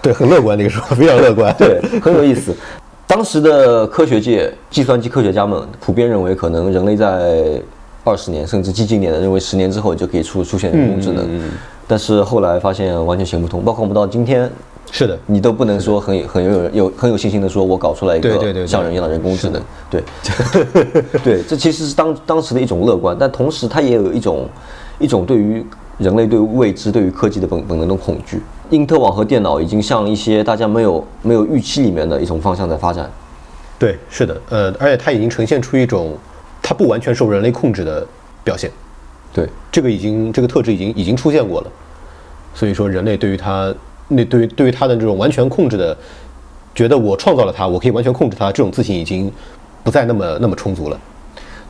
[0.02, 1.54] 对，很乐观那个时候，非常乐观。
[1.58, 2.56] 对，很有意思。
[3.06, 7.62] 当时的科学界、计算机科学家们普遍认为，可能人类在
[8.06, 11.52] 二十年甚至激进一点的认为十年之后就可以出出现人工智能，嗯
[11.88, 14.50] 但是后来发现完全行不通，包括我们到今天，
[14.92, 20.04] 是的，你都不能说很很有有很有信心的说，我搞出来一个像人一样的人工智能，对，
[21.24, 24.50] 对，这其实是当当时的一种乐观，但同时它也有一种
[25.00, 25.66] 一种对于
[25.98, 28.42] 人类对未知、对于科技的本本能的恐惧。
[28.70, 33.10] 因特网和电脑已经向一些大家没有没有预期里面的一种方向在发展。
[33.80, 36.18] 对，是的，呃，而且它已经呈现出一种
[36.62, 38.06] 它不完全受人类控制的
[38.44, 38.70] 表现。
[39.34, 41.68] 对，这个已经这个特质已经已经出现过了。
[42.54, 43.74] 所以说，人类对于它
[44.12, 45.98] 那对于对于他的这种完全控制的，
[46.76, 49.32] 觉得我创造了他，我可以完全控制他，这种自信已经
[49.84, 51.00] 不再那么那么充足了。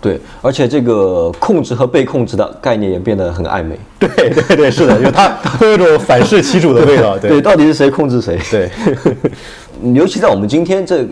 [0.01, 3.79] 对，而且这个控制和被控制的概念也变得很暧昧。
[3.99, 7.15] 对对对，是的，就它会有种反噬其主的味道。
[7.21, 8.39] 对，到底是谁控制谁？
[8.49, 8.71] 对，
[9.93, 11.05] 尤其在我们今天这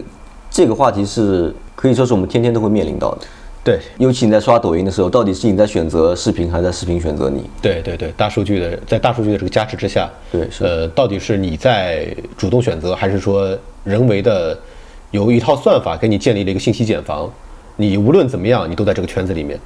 [0.50, 3.20] 这个话题是可以说是我们天天都会面临到的。
[3.64, 7.50] 对，尤其你在刷抖音的时候，到底是你在选择视频，还是在视频选择你？
[7.62, 14.58] 对对对，大数据的在大数据的这个加持之下，对，是呃，到底是你在主动选择，还是说人为的
[15.12, 17.30] 由一套算法给你建立了一个信息茧房？
[17.76, 19.60] 你无论怎么样，你都在这个圈子里面。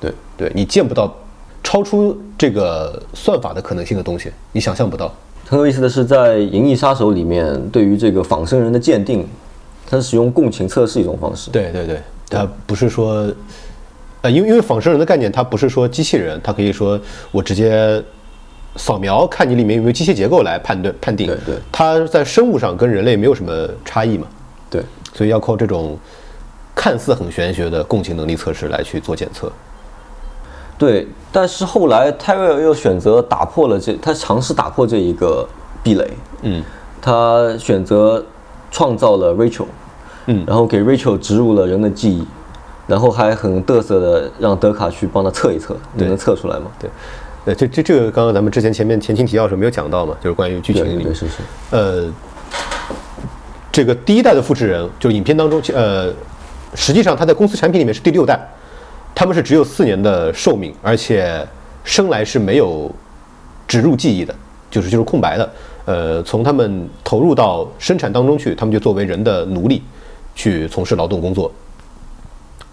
[0.00, 1.14] 对对，你见不到
[1.62, 5.12] 超出这个算法的可能性的东西，你想象不到。
[5.46, 9.26] 很有意思的是，在《银翼杀手》里面，对于这个仿生人的鉴定，
[9.88, 11.50] 它是使用共情测试一种方式。
[11.50, 13.30] 对对对，它不是说，
[14.22, 16.98] 呃，因为因为仿生人的概念，它不是说机器人，它可以说
[17.30, 18.02] 我直接
[18.76, 21.26] 扫描看你里面有没有机械结构来判断判定。
[21.26, 24.26] 对对，它在生物上跟人类没有什么差异嘛。
[24.70, 25.98] 对，所以要靠这种。
[26.72, 29.52] 看似很玄学的共情能力测试来去做检测，
[30.78, 35.46] 对，但是后来泰瑞尔又选择打破了这，他尝试打破这一个
[35.82, 36.64] 壁垒，嗯，
[37.02, 38.24] 他选择
[38.70, 39.66] 创造了 Rachel，
[40.30, 42.26] 嗯，然后给 Rachel 植入了人的记忆，
[42.86, 46.66] 然后还很嘚瑟的让德卡去帮他测一测，你能测出来吗？
[46.78, 46.90] 对，
[47.46, 52.12] 呃，这这这个刚刚咱们之前前面前情提要的时候没有讲到嘛，就是关于剧情里，是是，呃，
[53.72, 56.12] 这个第一代的复制人，就是影片当中，呃。
[56.72, 58.38] 实际上，他在公司产品里面是第六代，
[59.12, 61.44] 他们是只有四年的寿命，而且
[61.82, 62.88] 生来是没有
[63.66, 64.32] 植入记忆的，
[64.70, 65.50] 就是就是空白的。
[65.86, 69.82] 呃，从他们投入到生产当中去，他们就作为人的奴隶
[70.34, 71.50] 去从事劳动工作。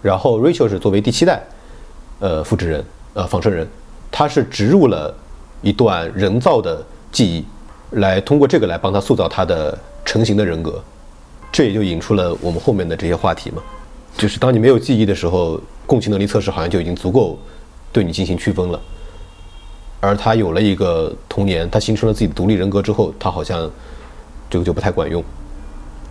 [0.00, 1.42] 然后 Rachel 是作为第七代，
[2.20, 3.66] 呃，复制人，呃，仿生人，
[4.10, 5.14] 他是植入了
[5.60, 7.44] 一段人造的记忆，
[7.92, 10.80] 来通过这个来帮他塑造他的成型的人格，
[11.50, 13.60] 这也就引出了我们后面的这些话题嘛。
[14.16, 17.38] 就是当你没有记忆的时候，共情能力测试好像就已经足够
[17.92, 18.80] 对你进行区分了。
[20.00, 23.68] 而他有了一个童年，他形成了自己的独立人格之后，他好像
[24.48, 25.22] 这个就不太管用。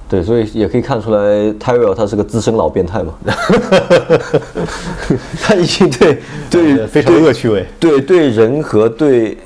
[0.10, 1.20] 对，所以也可以看出来
[1.60, 3.14] ，Tyrell 他是个资深老变态嘛。
[5.42, 9.38] 他已经对 对非常恶趣味，对对人和对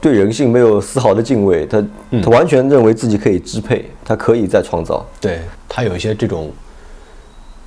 [0.00, 1.84] 对人性没有丝毫的敬畏，他
[2.22, 5.04] 他完全认为自己可以支配，他可以再创造。
[5.20, 6.50] 对他有一些这种。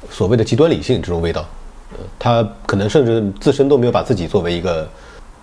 [0.09, 1.45] 所谓的极端理性这种味道，
[1.91, 4.87] 呃，他可能甚至自身都没有把自己作为一个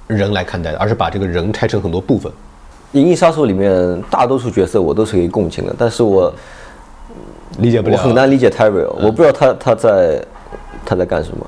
[0.07, 2.33] 人来看待，而是把这个人拆成很多部分。
[2.99, 6.33] 《银翼杀手》里面大多数角色我都是可以共情的，但是我
[7.59, 10.25] 理解不了，我很难理解 Terry，我不知道他他在
[10.85, 11.47] 他在干什么。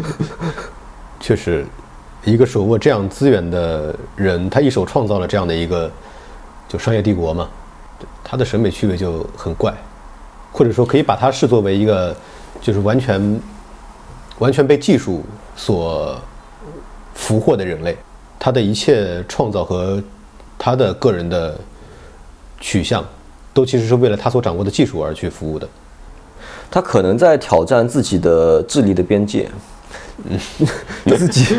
[1.20, 1.64] 确实，
[2.24, 5.90] 一个手握这样资源的人，他一手创造了这样的一个
[6.68, 7.48] 就商业帝国嘛，
[8.22, 9.72] 他的审美趣味就很怪。
[10.52, 12.14] 或者说，可以把他视作为一个，
[12.60, 13.40] 就是完全、
[14.38, 15.24] 完全被技术
[15.56, 16.16] 所
[17.12, 17.96] 俘获的人类。
[18.38, 20.00] 他的一切创造和
[20.56, 21.58] 他的个人的
[22.60, 23.04] 取向，
[23.54, 25.66] 都其实是为了他所掌握的技术而去服务的。
[26.70, 29.48] 他可能在挑战自己的智力的边界，
[30.24, 30.38] 嗯，
[31.16, 31.56] 自己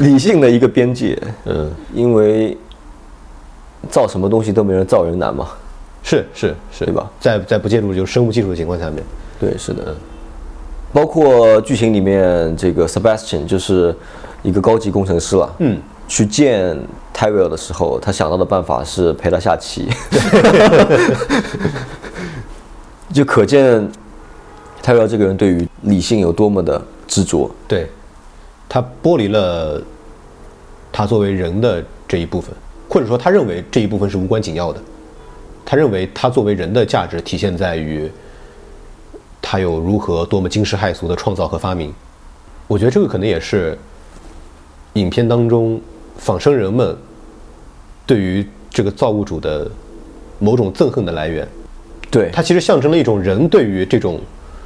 [0.00, 1.18] 理性的一个边界。
[1.46, 2.56] 嗯，因为
[3.90, 5.48] 造什么东西都没人造人难嘛。
[6.02, 7.10] 是是是，对吧？
[7.20, 9.02] 在在不介入就是生物技术的情况下面，
[9.38, 9.94] 对，是的。
[10.92, 13.94] 包括剧情里面这个 Sebastian 就是
[14.42, 15.78] 一个高级工程师了，嗯，
[16.10, 16.76] 去见
[17.14, 19.88] Tyrell 的时候，他想到的办法是陪他下棋，
[23.14, 23.88] 就可见
[24.82, 27.48] Tyrell 这个人对于理性有多么的执着。
[27.68, 27.88] 对，
[28.68, 29.80] 他剥离了
[30.90, 32.52] 他作为人的这一部分，
[32.88, 34.80] 或者说他认为这一部分是无关紧要的。
[35.64, 38.10] 他认为，他作为人的价值体现在于
[39.40, 41.94] 他有如何多么惊世骇俗的创造和发明。
[42.66, 43.78] 我觉得这个可能也是
[44.94, 45.80] 影片当中
[46.20, 46.96] 仿生人们
[48.06, 49.68] 对于这个造物主的
[50.38, 51.48] 某种憎恨的来源。
[52.10, 54.20] 对，它其实象征了一种人对于这种，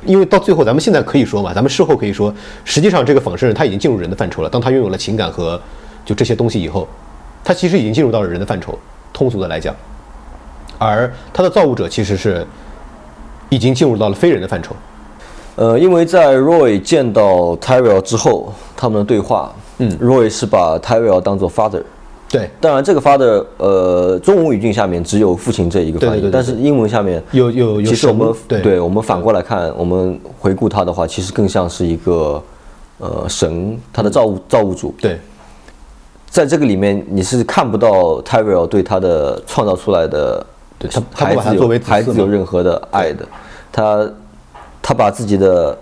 [0.05, 4.49] 因为到最后咱们现在可以说嘛，咱们事后可以说，实际上这个仿生人他已经进入人的范畴了。
[4.51, 5.61] 当他拥有了情感和
[6.05, 6.89] 就这些东西以后，
[7.45, 8.79] 他其实已经进入到了人的范畴。
[9.13, 9.75] 通俗的来讲。
[10.77, 12.45] 而他的造物者其实是
[13.49, 14.75] 已经进入到了非人的范畴，
[15.55, 21.83] 呃，因为在 Roy 见到 Tyrell 之后，他们的对话嗯，Roy 是把 Tyrell 当做 father。
[22.29, 26.33] 对，当然这个 father，呃，中文语境下面只有父亲这一个翻译，对对对对。
[26.33, 28.81] 但是英文下面有有有其实我们神对。
[28.81, 32.43] 我们反过来看，我们回顾他的话，其实更像是一个
[32.99, 34.95] 呃神，他的造物造物主。
[35.01, 35.21] 对。
[36.29, 40.45] 在这个里面，你是看不到 Tyrell 对他的创造出来的
[40.77, 43.25] 对他他不孩子有把他作为子嗣孩子有任何的爱的，
[43.71, 44.11] 他
[44.83, 45.79] 他把自己的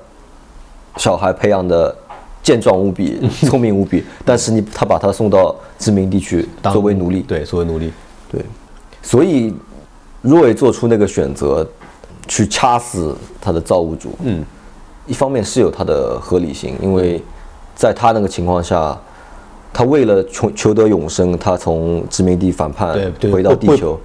[0.98, 1.96] 小孩培养的
[2.42, 7.92] 健壮无比、聪明无比， 但是你他把他送到殖民地去作为奴隶，对作为奴隶，
[8.30, 8.42] 对，
[9.00, 9.54] 所以
[10.20, 11.66] 若伟做出那个选择，
[12.26, 14.44] 去掐死他的造物主，嗯，
[15.06, 17.22] 一方面是有他的合理性，因为
[17.74, 18.98] 在他那个情况下，
[19.72, 22.96] 他为了求求得永生，他从殖民地反叛
[23.32, 23.98] 回到地球，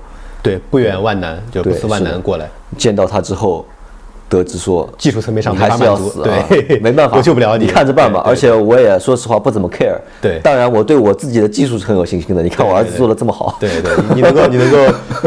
[0.44, 2.50] 对不远万难，就不对辞万难过来。
[2.78, 3.66] 见到他之后，
[4.30, 8.22] 得知说技术层面上还是要死啊对， 没办法，我救不了你你看着办吧。
[8.26, 9.98] 而且我也说实话不怎么 care。
[10.22, 12.44] 对当然我对我自己的技术是很有信心的。
[12.44, 14.78] 你看我儿子做的这么好，对对，你你能够你能够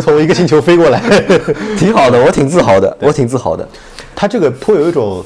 [0.03, 1.01] 从一个星球飞过来，
[1.79, 3.67] 挺好的，我挺自豪的，我挺自豪的。
[4.15, 5.25] 他这个颇有一种，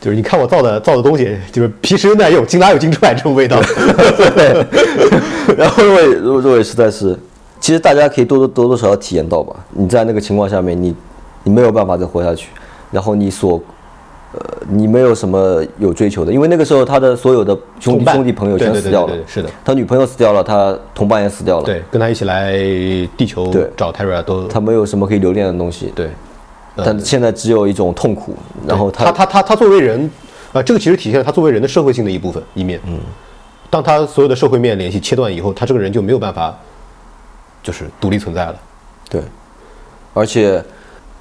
[0.00, 3.60] 就是你看我造的造的东西，就是皮实又耐用，金哪有金出来这种味道。
[4.34, 4.66] 对
[5.56, 7.16] 然后若伟若若伟实在是，
[7.60, 9.54] 其实大家可以多多多多少少体验到吧。
[9.70, 10.94] 你在那个情况下面，你
[11.44, 12.48] 你没有办法再活下去，
[12.90, 13.60] 然后你所
[14.32, 19.08] 呃你没有什么有追求的，因为那个时候他的所有的兄弟兄弟朋友全死掉了。
[19.08, 22.52] 对对，是的，他女朋友死掉了，他同伴也死掉了，对，跟他一起来
[23.16, 23.68] 地球对。
[23.76, 26.10] 找泰瑞尔都他没有什么可以留恋的东西，对。
[26.76, 28.34] 但现在只有一种痛苦，
[28.66, 30.10] 然后他他他他作为人，
[30.52, 32.80] 啊，这个其实体现了他作为人的社会性的一部分一面。
[32.86, 32.98] 嗯，
[33.68, 36.56] 当他所有的社会面联系切断以后，他这个人就没有办法，
[37.62, 38.54] 就是独立存在了。
[39.10, 39.20] 对，
[40.14, 40.64] 而且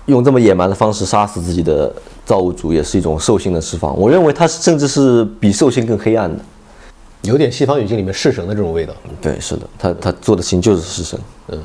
[0.10, 1.92] 用这么野蛮的方式杀死自己的
[2.26, 3.98] 造物主，也是一种兽性的释放。
[3.98, 6.44] 我认为他甚至是比兽性更黑暗的。
[7.22, 8.94] 有点西方语境里面弑神的这种味道。
[9.22, 11.20] 对，是的，他他做的事情就是弑神。
[11.50, 11.60] 嗯，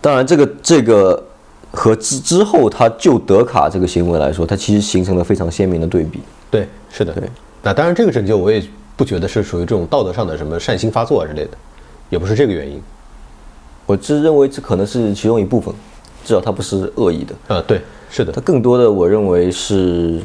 [0.00, 1.24] 当然这个这个
[1.70, 6.20] 和之之后他救德卡这个行为来说，它其实形成了非常鲜明的对比。
[6.50, 7.12] 对，是的。
[7.12, 7.30] 对，
[7.62, 8.62] 那当然这个拯救我也
[8.96, 11.50] 不觉得是属于这种道德上的什么善心发作啊之类的，
[12.10, 12.82] 也不是这个原因。
[13.86, 15.72] 我只认为这可能是其中一部分，
[16.26, 17.32] 至少它不是恶意的。
[17.46, 20.18] 呃，对，是的它，更多的，我认为是《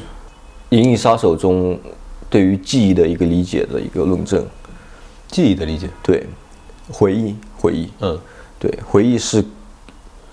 [0.69, 1.79] 银翼杀手》中
[2.27, 4.43] 对于记忆的一个理解的一个论证。
[5.27, 5.87] 记忆的理解。
[6.01, 6.25] 对，
[6.91, 8.19] 回忆，回忆，嗯，
[8.57, 9.45] 对，回忆是，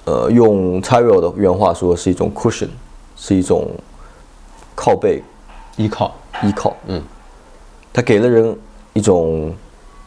[0.07, 2.71] 呃，用 Tyrell 的原话说是一种 cushion，
[3.15, 3.71] 是一种
[4.75, 5.23] 靠背
[5.77, 6.75] 依靠、依靠。
[6.87, 7.03] 嗯，
[7.93, 8.57] 它给了人
[8.95, 9.55] 一种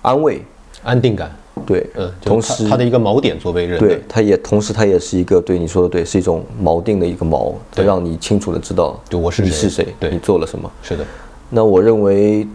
[0.01, 0.43] 安慰，
[0.81, 1.31] 安定感。
[1.65, 10.71] 对，嗯，同时他他的一个锚点作为人对类，，它也同时它也是一个对你说的对，是一种锚定的一个锚，让你清楚的知道对我是你是谁，对你做了什么。
[10.81, 11.05] 是的，
[11.49, 12.47] 那我认为，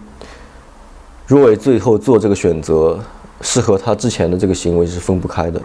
[1.27, 2.99] 若伟最后做这个选择，
[3.43, 5.61] 是和他之前的这个行为是分不开的。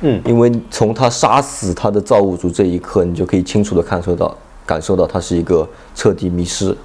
[0.00, 6.76] 嗯，因为从他杀死他的造物主这一刻，你就可以清楚的感受到，感受到他是一个彻底迷失。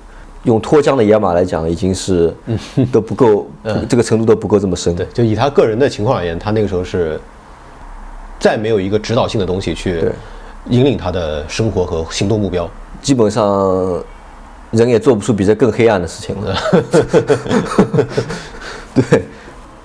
[0.43, 2.34] 用脱缰的野马来讲，已经是
[2.91, 3.47] 都不够，
[3.89, 4.95] 这个程度都不够这么深。
[4.95, 7.19] 对，就以他个人的情况而言，他那个时候是
[8.39, 10.10] 再没有一个指导性的东西去
[10.69, 12.69] 引领他的生活和行动目标。
[13.02, 14.02] 基本上
[14.71, 16.56] 人也做不出比这更黑暗的事情了。
[18.95, 19.26] 对，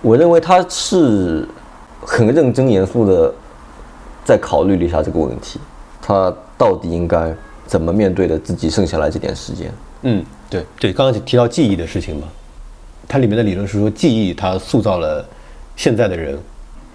[0.01, 1.49] 我认为他是
[2.01, 3.35] 很认真严肃的
[4.25, 5.61] 在考虑了一下这个问题，
[6.01, 7.35] 他到底应该
[7.67, 9.73] 怎么面对的自己剩下来这点时间。
[10.03, 12.29] 嗯，对对，刚刚提到记忆的事情嘛，
[13.09, 15.25] 它里面的理论是说，记忆它塑造了
[15.77, 16.39] 现在的人，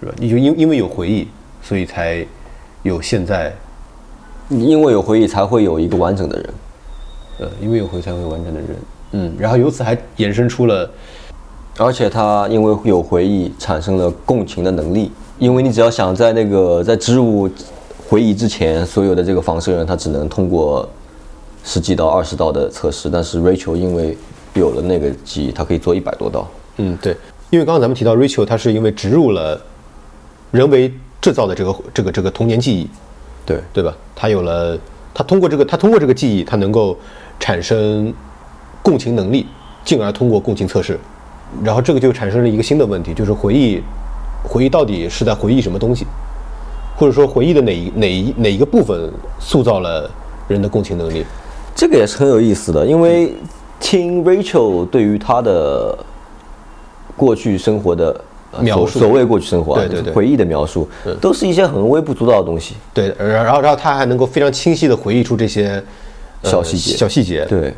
[0.00, 0.12] 是吧？
[0.18, 1.26] 你就因因为有回忆，
[1.62, 2.26] 所以才
[2.82, 3.52] 有现在，
[4.48, 6.54] 因为有回忆，才会有一个完整的人。
[7.40, 8.68] 呃，因为有回忆才会有完整的人。
[9.12, 10.90] 嗯，然后由此还衍生出了，
[11.78, 15.10] 而且他因为有回忆，产生了共情的能力。
[15.38, 17.48] 因为你只要想在那个在植入
[18.08, 20.86] 回忆之前，所有的这个仿生人他只能通过
[21.68, 24.16] 十几道、二十道的测试，但是 Rachel 因为
[24.54, 26.48] 有了那个记忆，他可以做一百多道。
[26.78, 27.14] 嗯，对，
[27.50, 29.60] 因为刚刚咱们提到 Rachel，她是因为植入了
[30.50, 30.90] 人为
[31.20, 32.88] 制造的这个这个这个童年记忆，
[33.44, 33.94] 对对吧？
[34.16, 34.78] 他有了，
[35.12, 36.96] 他通过这个，他通过这个记忆，他能够
[37.38, 38.10] 产生
[38.82, 39.46] 共情能力，
[39.84, 40.98] 进而通过共情测试，
[41.62, 43.82] 然后这个就产生了一个新的问题，就是回忆，
[44.42, 46.06] 回忆到底是在回忆什么东西，
[46.96, 50.10] 或者说回忆的哪一哪一哪一个部分塑造了
[50.48, 51.26] 人的共情能力？
[51.78, 53.32] 这个也是很有意思的，因为
[53.78, 55.96] 听 Rachel 对于她的
[57.16, 58.20] 过去生活的
[58.50, 60.88] 呃描述所所谓过去生活啊，对对对回忆的描述，
[61.20, 62.74] 都是一些很微不足道的东西。
[62.92, 65.80] 对，然后然后他还能够非常清晰的回忆出这些、
[66.42, 67.44] 呃小细节小细节。
[67.44, 67.72] 对，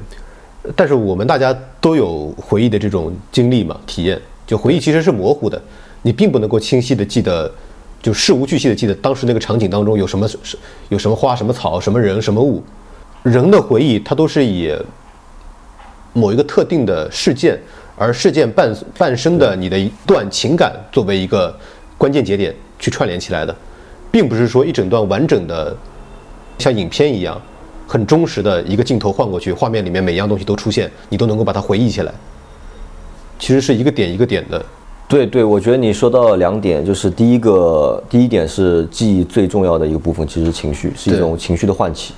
[0.75, 5.61] 但是我们大家都有回忆的这种经历嘛，体验，就回忆其实是模糊的，
[6.01, 7.53] 你并不能够清晰的记得，
[8.03, 10.57] 就事无巨细的记得当时那个场景当中有什么是
[10.89, 12.63] 有什么花、什么草、什么人、什么物。
[13.23, 14.75] 人的回忆，它都是以
[16.13, 17.59] 某一个特定的事件，
[17.97, 21.55] 而事件伴伴生的你的一段情感作为一个
[21.99, 23.55] 关键节点去串联起来的，
[24.11, 25.77] 并不是说一整段完整的
[26.59, 27.41] 像影片一样
[27.87, 32.13] 很忠实的一个镜头换过去，画面里面每一样东西都出现，你都能够把它回忆起来。
[33.39, 34.65] 其实是一个点一个点的。
[35.09, 42.15] 对对，我觉得你说到两点，就是第一个，第一点是记忆最重要的一个部分，其实是情绪，是一种情绪的唤起。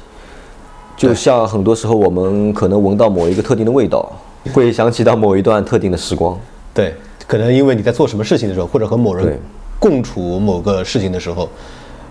[0.97, 4.11] 就像很多时候，我们可能闻到某一个特定的味道，
[4.53, 6.39] 会想起到某一段特定的时光。
[6.73, 6.95] 对，
[7.27, 9.39] 可能因为你在做什么事情的时候，或者和某人
[9.79, 11.49] 共处某个事情的时候，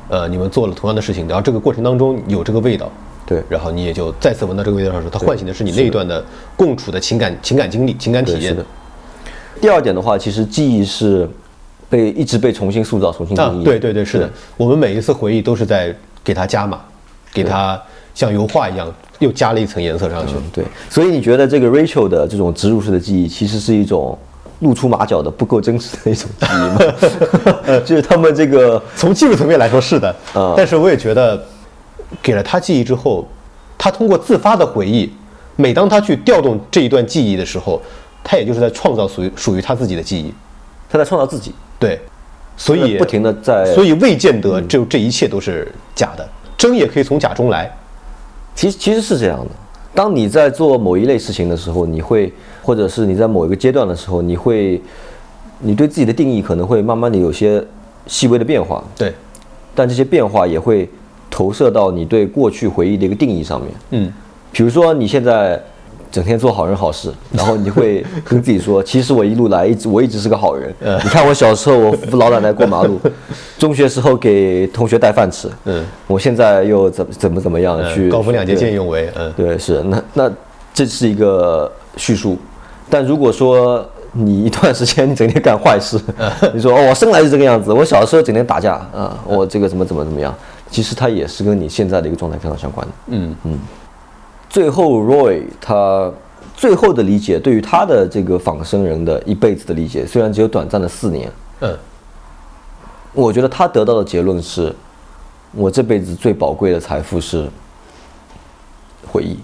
[0.10, 2.92] 呃，你们做了同样的事情，然后这个过程当中有这个味道，
[3.26, 6.24] 对，然后你也就再次闻到这个味道的时候，它唤醒的是你那一段的
[6.58, 8.56] 共处的情感、情感经历、情感体验。
[8.56, 8.66] 的。
[9.62, 11.30] 第二点的话，其实记忆是
[11.90, 13.64] 被一直被重新塑造、重新定义。
[13.64, 14.30] 对对对，是的。
[14.58, 16.82] 我们每一次回忆都是在给它加码，
[17.32, 17.82] 给它
[18.22, 18.88] 像油画一样
[19.20, 20.36] 又加了一层颜色上去。
[20.54, 24.18] 对，所以你觉得这个 Rachel 的这种植入式的记忆，其实是一种
[24.60, 27.80] 露出马脚的不够真实的一种记忆吗？
[27.84, 30.16] 就是他们这个 从技术层面来说是的，
[30.56, 31.42] 但是我也觉得
[32.22, 33.28] 给了他记忆之后，
[33.78, 35.12] 他通过自发的回忆，
[35.56, 37.82] 每当他去调动这一段记忆的时候。
[38.24, 40.32] 他也就是在创造属于属于他自己的记忆，
[40.88, 41.56] 他在创造自己。
[41.80, 42.00] 对，
[42.56, 47.76] 所以不停的在，所以未见得就这一切都是假的，真也可以从假中来。
[48.62, 49.50] 其实其实是这样的，
[49.96, 52.32] 当你在做某一类事情的时候，你会，
[52.62, 54.80] 或者是你在某一个阶段的时候，你会，
[55.58, 57.66] 你对自己的定义可能会慢慢的有些
[58.06, 58.84] 细微的变化。
[58.96, 59.12] 对，
[59.74, 60.88] 但这些变化也会
[61.28, 63.72] 投射到你对过去回忆的一个定义上面。
[63.90, 64.14] 嗯，
[64.52, 65.60] 比如说你现在。
[66.12, 70.74] 整天做好人好事， 然后你会 跟自己说，其实我一路来一直我一直是个好人。
[70.82, 73.00] 你看我小时候我扶老奶奶过马路，
[73.58, 80.32] 中学时候给同学带饭吃，嗯，我现在又怎么怎么怎么样去高风亮节见义勇为，嗯，对，是那那
[80.74, 82.38] 这是一个叙述，
[82.90, 85.98] 但如果说你一段时间你整天干坏事，
[86.54, 90.36] 你说哦我生来就这个样子，我小时候整天打架啊，我这个怎么怎么怎么样，
[90.70, 93.36] 其实它也是跟你现在的一个状态非常相关的，嗯。
[93.46, 93.60] 嗯。
[94.52, 96.12] 最后，Roy 他
[96.58, 101.32] 最后的理解，对于他的这个仿生人的一辈子的理解，虽然只有短暂的四年，
[101.62, 101.74] 嗯，
[103.14, 104.76] 我觉得他得到的结论是，
[105.54, 107.48] 我这辈子最宝贵的财富是
[109.08, 109.40] 回忆。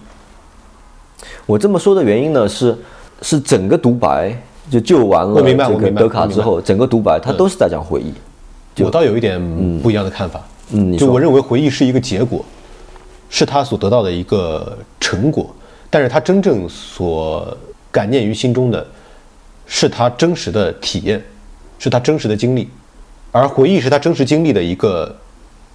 [1.45, 2.78] 我这么说的原因呢，是
[3.22, 4.38] 是整个独白
[4.70, 8.14] 就救完了这个德卡之后，整个独白他都是在讲回忆。
[8.84, 9.41] 我倒有一点
[9.82, 10.41] 不一样的看法，
[10.72, 12.43] 嗯，就我认为回忆是一个结果。
[13.30, 15.53] 是他所得到的一个成果，
[15.89, 17.55] 但是他真正所
[17.91, 18.86] 感念于心中的，
[19.65, 21.21] 是他真实的体验，
[21.78, 22.69] 是他真实的经历，
[23.32, 25.15] 而回忆是他真实经历的一个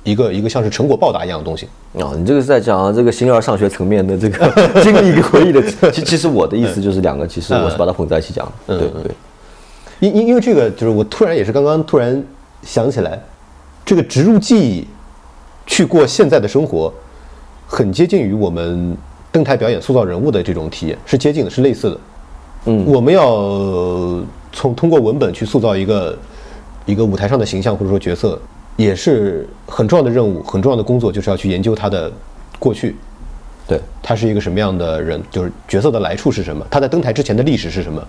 [0.03, 1.69] 一个一个像是成果报答一样的东西。
[1.99, 4.51] 啊，你这个是在讲这个形而上学层面的这个
[4.83, 5.63] 经历跟回忆的。
[5.91, 8.79] 其 其实我的意思就是两个，其实我是把它混在一起讲的。
[8.79, 9.13] 对对，
[10.01, 12.25] 因因因为这个就是我突然也是刚刚突然
[12.63, 13.21] 想起来，
[13.85, 14.87] 这个植入记忆
[15.67, 16.93] 去过现在的生活。
[17.73, 18.95] 很接近于我们
[19.31, 22.01] 登台表演塑造人物的这种体验，是接近的，是类似的。
[22.67, 26.19] 嗯，我们要从通过文本去塑造一个
[26.85, 28.39] 一个舞台上的形象或者说角色，
[28.77, 32.13] 也是很重要的任务，很重要的工作，就是要去研究他的
[32.59, 32.95] 过去。
[33.67, 38.07] 对，他是一个什么样的人，就是角色的来处是什么，他在登台之前的历史是什么。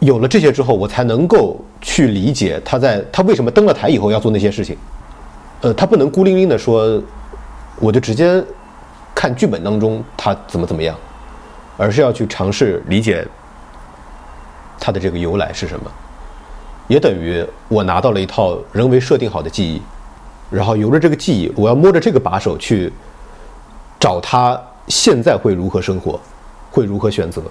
[0.00, 4.76] 有了这些之后，我才能够去理解他在他为什么登了台以后要做那些事情。
[5.60, 7.00] 呃，他不能孤零零的说。
[7.80, 8.42] 我就直接
[9.14, 10.96] 看剧本当中他怎么怎么样，
[11.76, 13.26] 而是要去尝试理解
[14.78, 15.90] 他的这个由来是什么，
[16.86, 19.82] 也等于我拿到了一套人为设定好的记忆，
[20.50, 22.92] 然后由着这个记忆，我要摸着这个把手去
[23.98, 26.20] 找他现在会如何生活，
[26.70, 27.42] 会如何选择，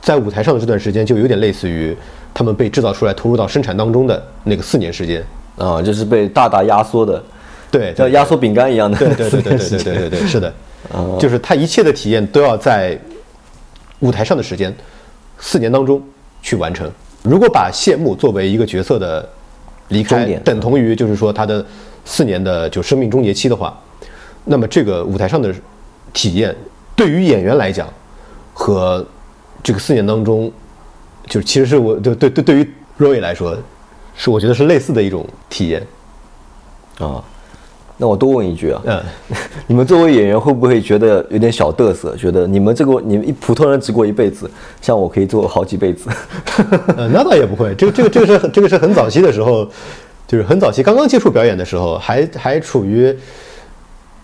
[0.00, 1.96] 在舞台上的这段时间就有点类似于
[2.32, 5.24] 他们被制造出来投入到生产当中的那个四年时间
[5.56, 7.22] 啊，就是被大大压缩的。
[7.70, 8.96] 对，像压缩饼干一样的。
[8.96, 10.52] 对对对对 对对对对，是的，
[11.20, 12.98] 就是他一切的体验都要在
[14.00, 14.74] 舞台上的时间
[15.38, 16.02] 四年当中
[16.42, 16.90] 去完成。
[17.22, 19.28] 如果把谢幕作为一个角色的
[19.88, 21.64] 离开，等同于就是说他的
[22.04, 23.78] 四年的就生命终结期的话，
[24.44, 25.54] 那么这个舞台上的
[26.12, 26.54] 体验
[26.94, 27.92] 对于演员来讲
[28.54, 29.04] 和
[29.62, 30.50] 这个四年当中，
[31.26, 33.56] 就是其实是我对对对对于 Roy 来说，
[34.16, 35.86] 是我觉得是类似的一种体验
[36.98, 37.22] 啊。
[38.00, 39.02] 那我多问一句啊，嗯，
[39.66, 42.16] 你们作为演员会不会觉得有点小嘚瑟？
[42.16, 44.48] 觉得你们这个你们一普通人只过一辈子，
[44.80, 46.08] 像我可以做好几辈子。
[46.96, 49.68] 呃，那倒也不会，这个这个这个是很这个是很早期的时候，
[50.28, 53.06] 就是很早期刚刚接触表演的时候，还还处于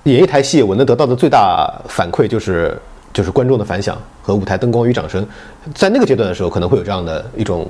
[0.05, 2.81] 演一台戏，我能得到的最大反馈就是
[3.13, 5.27] 就是观众的反响和舞台灯光与掌声，
[5.75, 7.67] 在那个阶段的时候可能会有这样的一种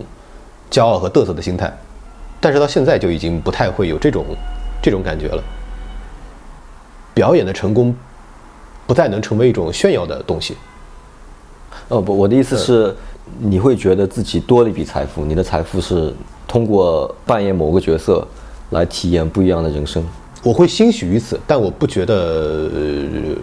[0.71, 1.75] 骄傲和嘚瑟的心态，
[2.41, 4.27] 但是到现在就已经不太会有这种
[4.83, 5.43] 这种感觉了。
[7.15, 7.95] 表演的成功
[8.87, 10.57] 不再能成为一种炫耀的东西，
[11.89, 12.95] 哦不，我的意思是，
[13.39, 16.13] 你会觉得自己多了一笔财富，你的财富是
[16.47, 18.27] 通过扮演某个角色
[18.71, 20.05] 来体验不一样的人生。
[20.43, 22.15] 我会欣喜于此，但我不觉得，
[22.75, 23.35] 呃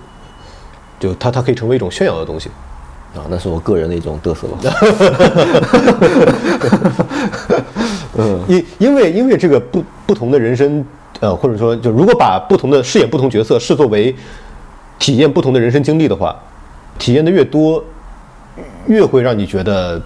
[1.00, 2.50] 就它它可以成为一种炫耀的东西。
[3.16, 4.58] 啊，那是我个人的一种嘚瑟吧。
[8.18, 10.86] 嗯 因因为因为这个不不同的人生，
[11.22, 14.14] 呃，或者说就如果把不同的饰演不同角色视作为
[15.00, 16.36] 体验不同的人生经历的话，
[17.00, 17.84] 体验的越多，
[18.88, 20.02] 越会让你觉得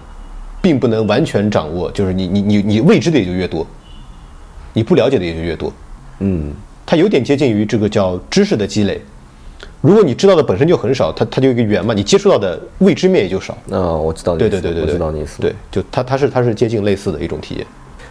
[0.62, 3.66] 并不能完全掌握，就是你你你你未知的也就越多，
[4.72, 5.72] 你不了解的也就越多。
[6.20, 6.52] 嗯，
[6.84, 9.00] 它有点接近于这个叫知识的积累。
[9.80, 13.56] 如果你知道的本身就很少，它它就一个圆嘛，你接触到的未知面也就少。
[13.66, 15.40] 那我知道对对对我，知道你意思。
[15.40, 17.66] 对，就它它是它是接近类似的一种体验。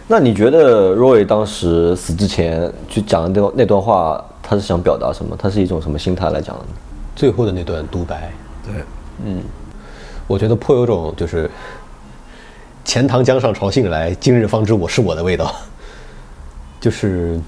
[0.08, 5.36] 那你觉得 Roy 当时死之前去讲的那段那段话，他是想表达什么？
[5.36, 6.68] 他是一种什么心态来讲的呢？
[7.16, 8.30] 最后的那段独白，
[8.64, 8.74] 对，
[9.24, 9.42] 嗯
[10.28, 11.50] 我觉得颇有种就是
[12.84, 15.52] 钱塘江上潮信来，今日方知我是我的味道。
[16.78, 17.40] 就是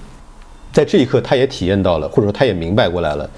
[0.73, 3.29] 在这一刻，他也体验到了，或者说他也明白过来了，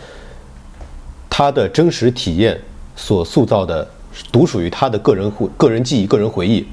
[1.30, 2.60] 他的真实体验
[2.96, 3.88] 所塑造的
[4.32, 6.66] 独属于他的个人回、个人记忆、个人回忆，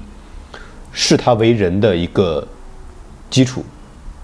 [0.93, 2.47] 视他为人的一个
[3.31, 3.65] 基础。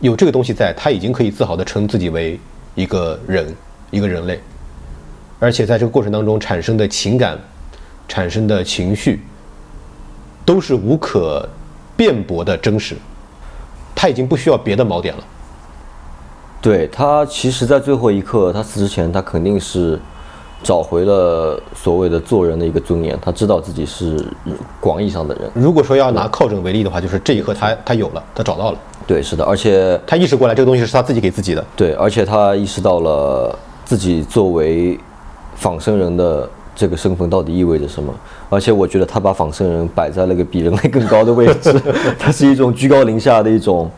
[0.01, 2.39] 有这个东西在，他已经可以自豪地称自己为
[2.75, 3.55] 一个人，
[3.91, 4.41] 一个人类。
[5.41, 7.39] 而且在这个过程当中产生的情感、
[8.09, 9.23] 产生的情绪，
[10.45, 11.49] 都是无可
[11.97, 12.97] 辩驳的真实。
[13.95, 15.25] 他已经不需要别的锚点了。
[16.61, 20.01] 对他，其实，在最后一刻，他死之前，他肯定是
[20.65, 23.17] 找回了所谓的做人的一个尊严。
[23.23, 24.17] 他知道自己是
[24.81, 25.49] 广义上的人。
[25.55, 31.65] 如果说要拿靠枕为例的话，就是这一刻他他有了，他找到了，对，是的，而且他意识过来这个东西是他自己给自己的。
[31.77, 34.99] 对，而且他意识到了自己作为
[35.55, 38.13] 仿生人的这个身份到底意味着什么。
[38.49, 41.79] 而且我觉得他把仿生人摆在了个比人类更高的位置，
[42.19, 43.91] 他是一种居高临下的一种，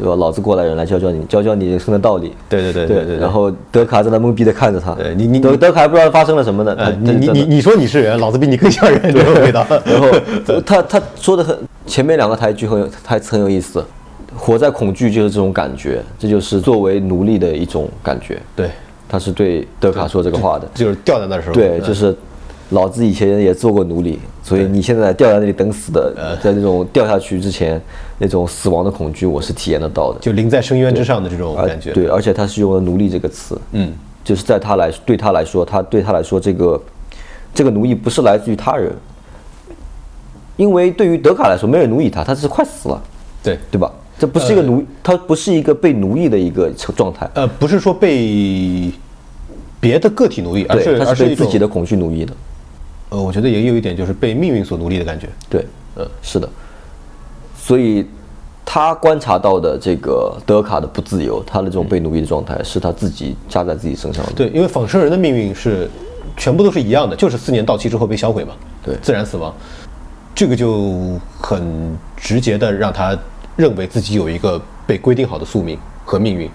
[0.00, 0.16] 对吧？
[0.16, 2.32] 老子过来人来教教你，教教你人生的道理。
[2.48, 3.16] 对对对对对。
[3.18, 6.74] 然后德卡在那懵逼的看着他，对你你德德卡还不知道发生了什么呢。
[6.78, 9.64] 呃，你你你你说你是人，老子比你更像人，这种味道。
[9.84, 10.08] 然后
[10.64, 13.84] 他他说的很前面两个台句很有台词很有意思，
[14.36, 18.40] 活在恐惧就是这种感觉，这就是作为奴隶的一种感觉。
[18.56, 18.70] 对，
[19.08, 21.54] 他是对德卡说这个话的，就是吊在那时候。
[21.54, 22.16] 对，就是
[22.70, 27.80] 老子以前也做过奴隶，所以你现在掉在那里等死的，在那种掉下去之前
[28.18, 31.92] 那种死亡的恐惧，我是体验得到的，就临在深渊之上的这种感觉。
[31.92, 33.92] 对，而且他是用了“奴隶”这个词，嗯，
[34.24, 36.82] 就是在他来对他来说，他对他来说，这个
[37.52, 38.92] 这个奴役不是来自于他人，
[40.56, 43.02] 因为对于德卡来说，没人奴役他，他是快死了，
[43.42, 43.90] 对，对吧？
[44.18, 48.92] 这不是一个奴，他不是一个被奴役的一个状态，呃，不是说被
[49.80, 52.34] 别的个体奴役，而，是他是被自己的恐惧奴役的，
[53.10, 55.28] 呃，我觉得也有一点就是被命运所奴隶的感觉。
[55.48, 56.48] 对，嗯，是的，
[57.56, 58.06] 所以
[58.64, 64.32] 他观察到的这个德卡的不自由，他的这种被奴役的状态，是他自己加在自己身上的。
[64.32, 65.90] 对，因为仿生人的命运是
[66.36, 68.54] 全部都是一样的，就是四年到期之后被销毁嘛，
[68.84, 69.52] 对自然死亡，
[70.34, 73.18] 这个就很直接的让他
[73.56, 76.48] 认为自己有一个被规定好的宿命和命运。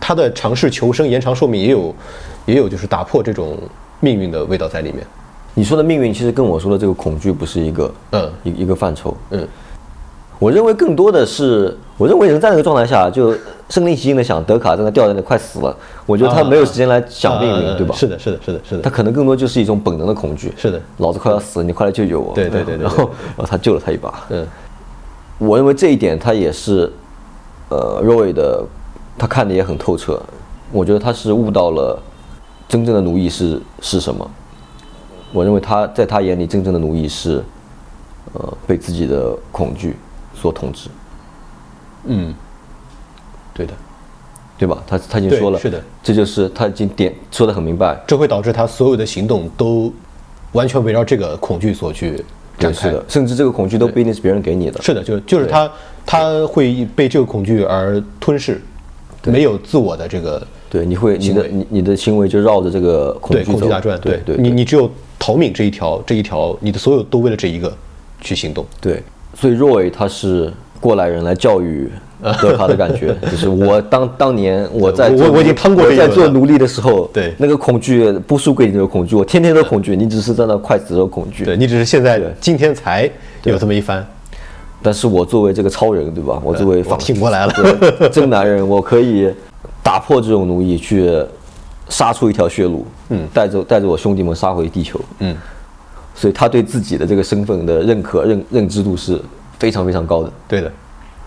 [0.00, 1.94] 他的尝试求生、延长寿命，也有
[2.46, 3.56] 也有就是打破这种
[4.00, 5.06] 命运的味道在里面。
[5.54, 9.14] 你说的命运，其实跟我说的这个恐惧不是一个，嗯一一个范畴。
[9.30, 9.46] 嗯，
[10.38, 13.34] 我认为更多的是，我认为人在那个状态下，就
[13.68, 15.76] 身临其境的想，德卡在那吊在那快死了，
[16.06, 17.94] 我觉得他没有时间来想命运，啊对吧？
[17.94, 20.52] 是的，是的，是的，是的，他可能更多就是一种本能的恐惧。
[20.56, 22.34] 是的，老子快要死了，你快来救救我。
[22.34, 22.98] 对对对对对然后，
[23.36, 24.24] 然后他救了他一把。
[24.30, 24.46] 嗯
[25.38, 26.92] 我认为这一点他也是，
[27.68, 28.64] 呃，Roy 的，
[29.18, 30.22] 他看的也很透彻。
[30.70, 32.00] 我觉得他是悟到了
[32.68, 34.30] 真正的奴役是是什么。
[35.32, 37.42] 我认为他在他眼里真正的奴役是，
[38.34, 39.96] 呃，被自己的恐惧
[40.34, 40.88] 所统治，
[42.04, 42.34] 嗯，
[43.54, 43.72] 对的，
[44.58, 44.82] 对吧？
[44.86, 47.98] 他他已经说了，是的，这就是他已经点说的很明白。
[48.06, 49.92] 这会导致他所有的行动都
[50.52, 52.16] 完全围绕这个恐惧所去
[52.58, 52.88] 展对，开。
[52.88, 54.82] 是的，甚至这个恐惧都不一定是别人给你的。
[54.82, 55.70] 是的，就是就是他
[56.04, 58.60] 他会被这个恐惧而吞噬，
[59.24, 64.90] 没有自我的这个对，你会你的你你的行为就绕着这个恐对惧走恐惧大转，对对，你你只有
[65.22, 67.72] 逃命这一条这一条，你的所有都为了这一个
[68.20, 68.66] 去行动。
[68.80, 69.00] 对，
[69.38, 71.88] 所以 Roy 他是过来人来教育
[72.42, 83.08] 德卡的感觉，就是我当当年我在我我已经趟过这一我在做奴隶的时候，对那个恐惧不输给你的恐惧，我天天都恐惧，你只是在那快死的恐惧，对你只是现在对今天才
[83.44, 84.04] 有这么一番，
[84.82, 86.42] 但是我作为这个超人，对吧？
[86.44, 87.52] 我作为我挺过来了。
[87.96, 89.32] 对真男人，我可以
[89.84, 91.12] 打破这种奴役，去
[91.92, 93.28] 杀出一条血路，嗯。
[93.32, 95.36] 带着带着我兄弟们杀回地球，嗯，
[96.14, 99.20] 所以他对自己的这个身份的认可认认知度是
[99.58, 100.32] 非常非常高的。
[100.48, 100.72] 对的，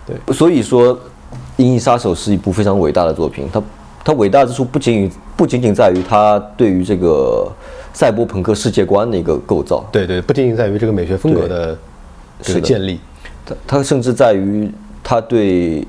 [0.06, 0.34] 对。
[0.34, 0.94] 所以说，
[1.56, 3.48] 《银翼杀手》是一部非常伟大的作品。
[3.52, 3.62] 它
[4.04, 7.50] 它伟大之处不仅于不仅仅在于它对于这个
[7.92, 11.78] 赛博朋克世界观的一个构造，对对，不仅仅在于这个美学风格的
[12.42, 13.00] 这是建立，
[13.44, 14.70] 它它甚至在于
[15.02, 15.86] 它对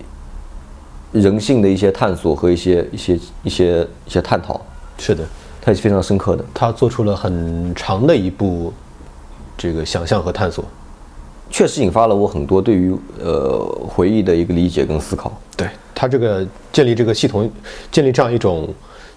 [1.11, 4.59] 人性的一些探索和一些一些一些一些探讨，
[4.97, 5.23] 是的，
[5.61, 6.43] 它也是非常深刻的。
[6.53, 8.73] 他做出了很长的一部
[9.57, 10.63] 这个想象和探索。
[11.49, 15.31] 确实引发了我很多对于呃回忆的一个理解跟思考。
[15.55, 17.49] 对他这个建立这个系统，
[17.89, 18.67] 建立这样一种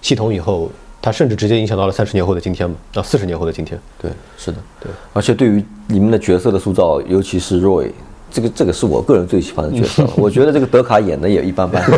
[0.01, 0.71] 系统以后，
[1.01, 3.77] 它甚至直接影响到了三十年后的今天嘛，啊，四十年后的今天。
[4.01, 4.89] 对，是的，对。
[5.11, 7.91] 而且对于里面的角色的塑造，尤其是 Roy，
[8.31, 10.07] 这个这个是我个人最喜欢的角色。
[10.15, 11.83] 我觉得这个德卡演的也一般般。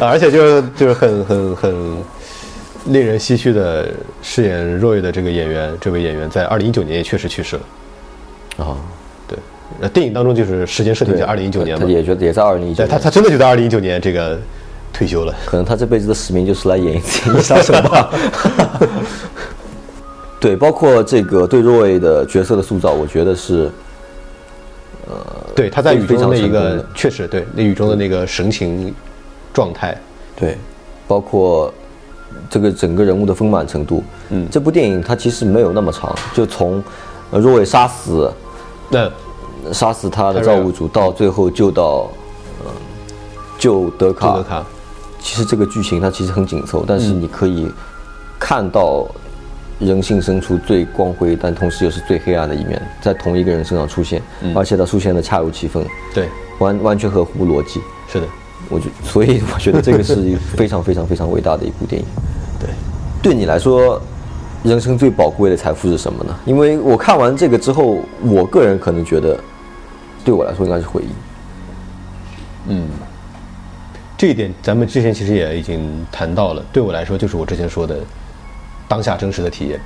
[0.00, 1.96] 啊而且就是就是很很很
[2.86, 3.88] 令人唏嘘的，
[4.22, 7.62] 饰演 Roy 的这个演员，这位演员在二零一九年也确实去世了。
[8.64, 8.76] 啊，
[9.26, 9.38] 对，
[9.80, 14.38] 呃，电影当中就是时间设定在二零一九年嘛，他也觉得也在二零一九对他他真的就在二零一九年这个
[14.92, 15.34] 退休了。
[15.46, 18.10] 可能他这辈子的使命就是来演一次《杀手》吧。
[20.40, 23.70] 对，包括这个对 Roy 的角色的塑造，我觉得是
[25.54, 28.94] 对，他在雨中的那一个确实对那雨中的那个神情
[29.52, 29.96] 状态，
[30.36, 30.56] 对，
[31.06, 31.72] 包括
[32.50, 34.02] 这个整个人物的丰满程度。
[34.30, 34.46] 嗯。
[34.50, 36.82] 这部电影它其实没有那么长，就从
[37.30, 38.32] 呃 Roy 杀死
[38.90, 39.10] 那
[39.72, 42.08] 杀死他的造物主，到最后救到，
[42.64, 42.70] 呃，
[43.58, 44.36] 救德卡。
[44.36, 44.64] 德卡，
[45.20, 47.20] 其实这个剧情它其实很紧凑，但是嗯。
[47.20, 47.68] 你可以
[48.38, 49.06] 看到
[49.78, 57.80] 人性深处最光辉，但同时又是最黑暗的一面，在同一个人身上出现，嗯而且它出现的恰如其分，对，完完全合乎逻辑。
[58.08, 58.26] 是的，
[58.68, 62.08] 我觉，所以我觉得这个是一 非常非常非常伟大的一部电影。
[62.58, 62.68] 对，
[63.22, 64.00] 对你来说，
[64.64, 66.36] 人生最宝贵的财富是什么呢？
[66.44, 69.38] 因为我看完这个之后，我个人可能觉得，
[70.24, 71.08] 对我来说应该是回忆。
[72.70, 72.88] 嗯
[74.18, 76.64] 这一点咱们之前其实也已经谈到了。
[76.72, 78.00] 对我来说，就是我之前说的
[78.88, 79.78] 当下真实的体验，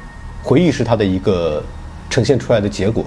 [0.43, 1.63] 回忆是它的一个
[2.09, 3.05] 呈现出来的结果。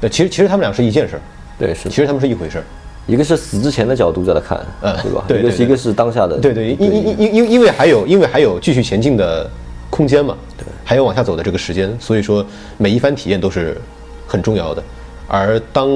[0.00, 1.22] 对，其实其实他们俩是一件事儿，
[1.58, 2.64] 对，是其实他们是一回事儿。
[3.06, 5.24] 一个是死之前的角度在那看，嗯对吧？
[5.26, 9.50] 对对对一个是一个是当下的，对对，因因因因因因为还有因为还有继续前进的
[9.88, 12.44] 空间嘛，对，还有往下走的这个时间，所以说
[12.76, 13.80] 每一番体验都是
[14.26, 14.82] 很重要的。
[15.26, 15.88] 而当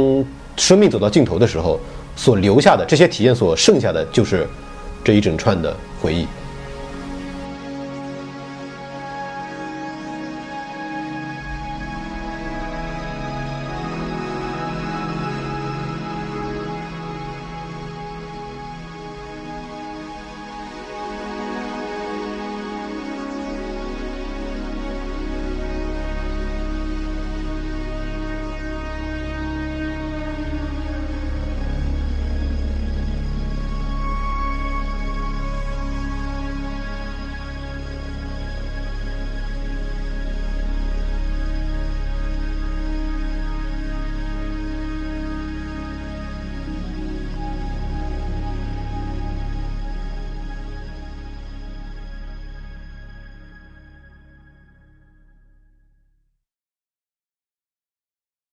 [0.57, 1.79] 生命走到尽头的时候，
[2.17, 4.49] 所留下的这些体验所剩下的就是
[5.05, 6.27] 这一整串的回忆。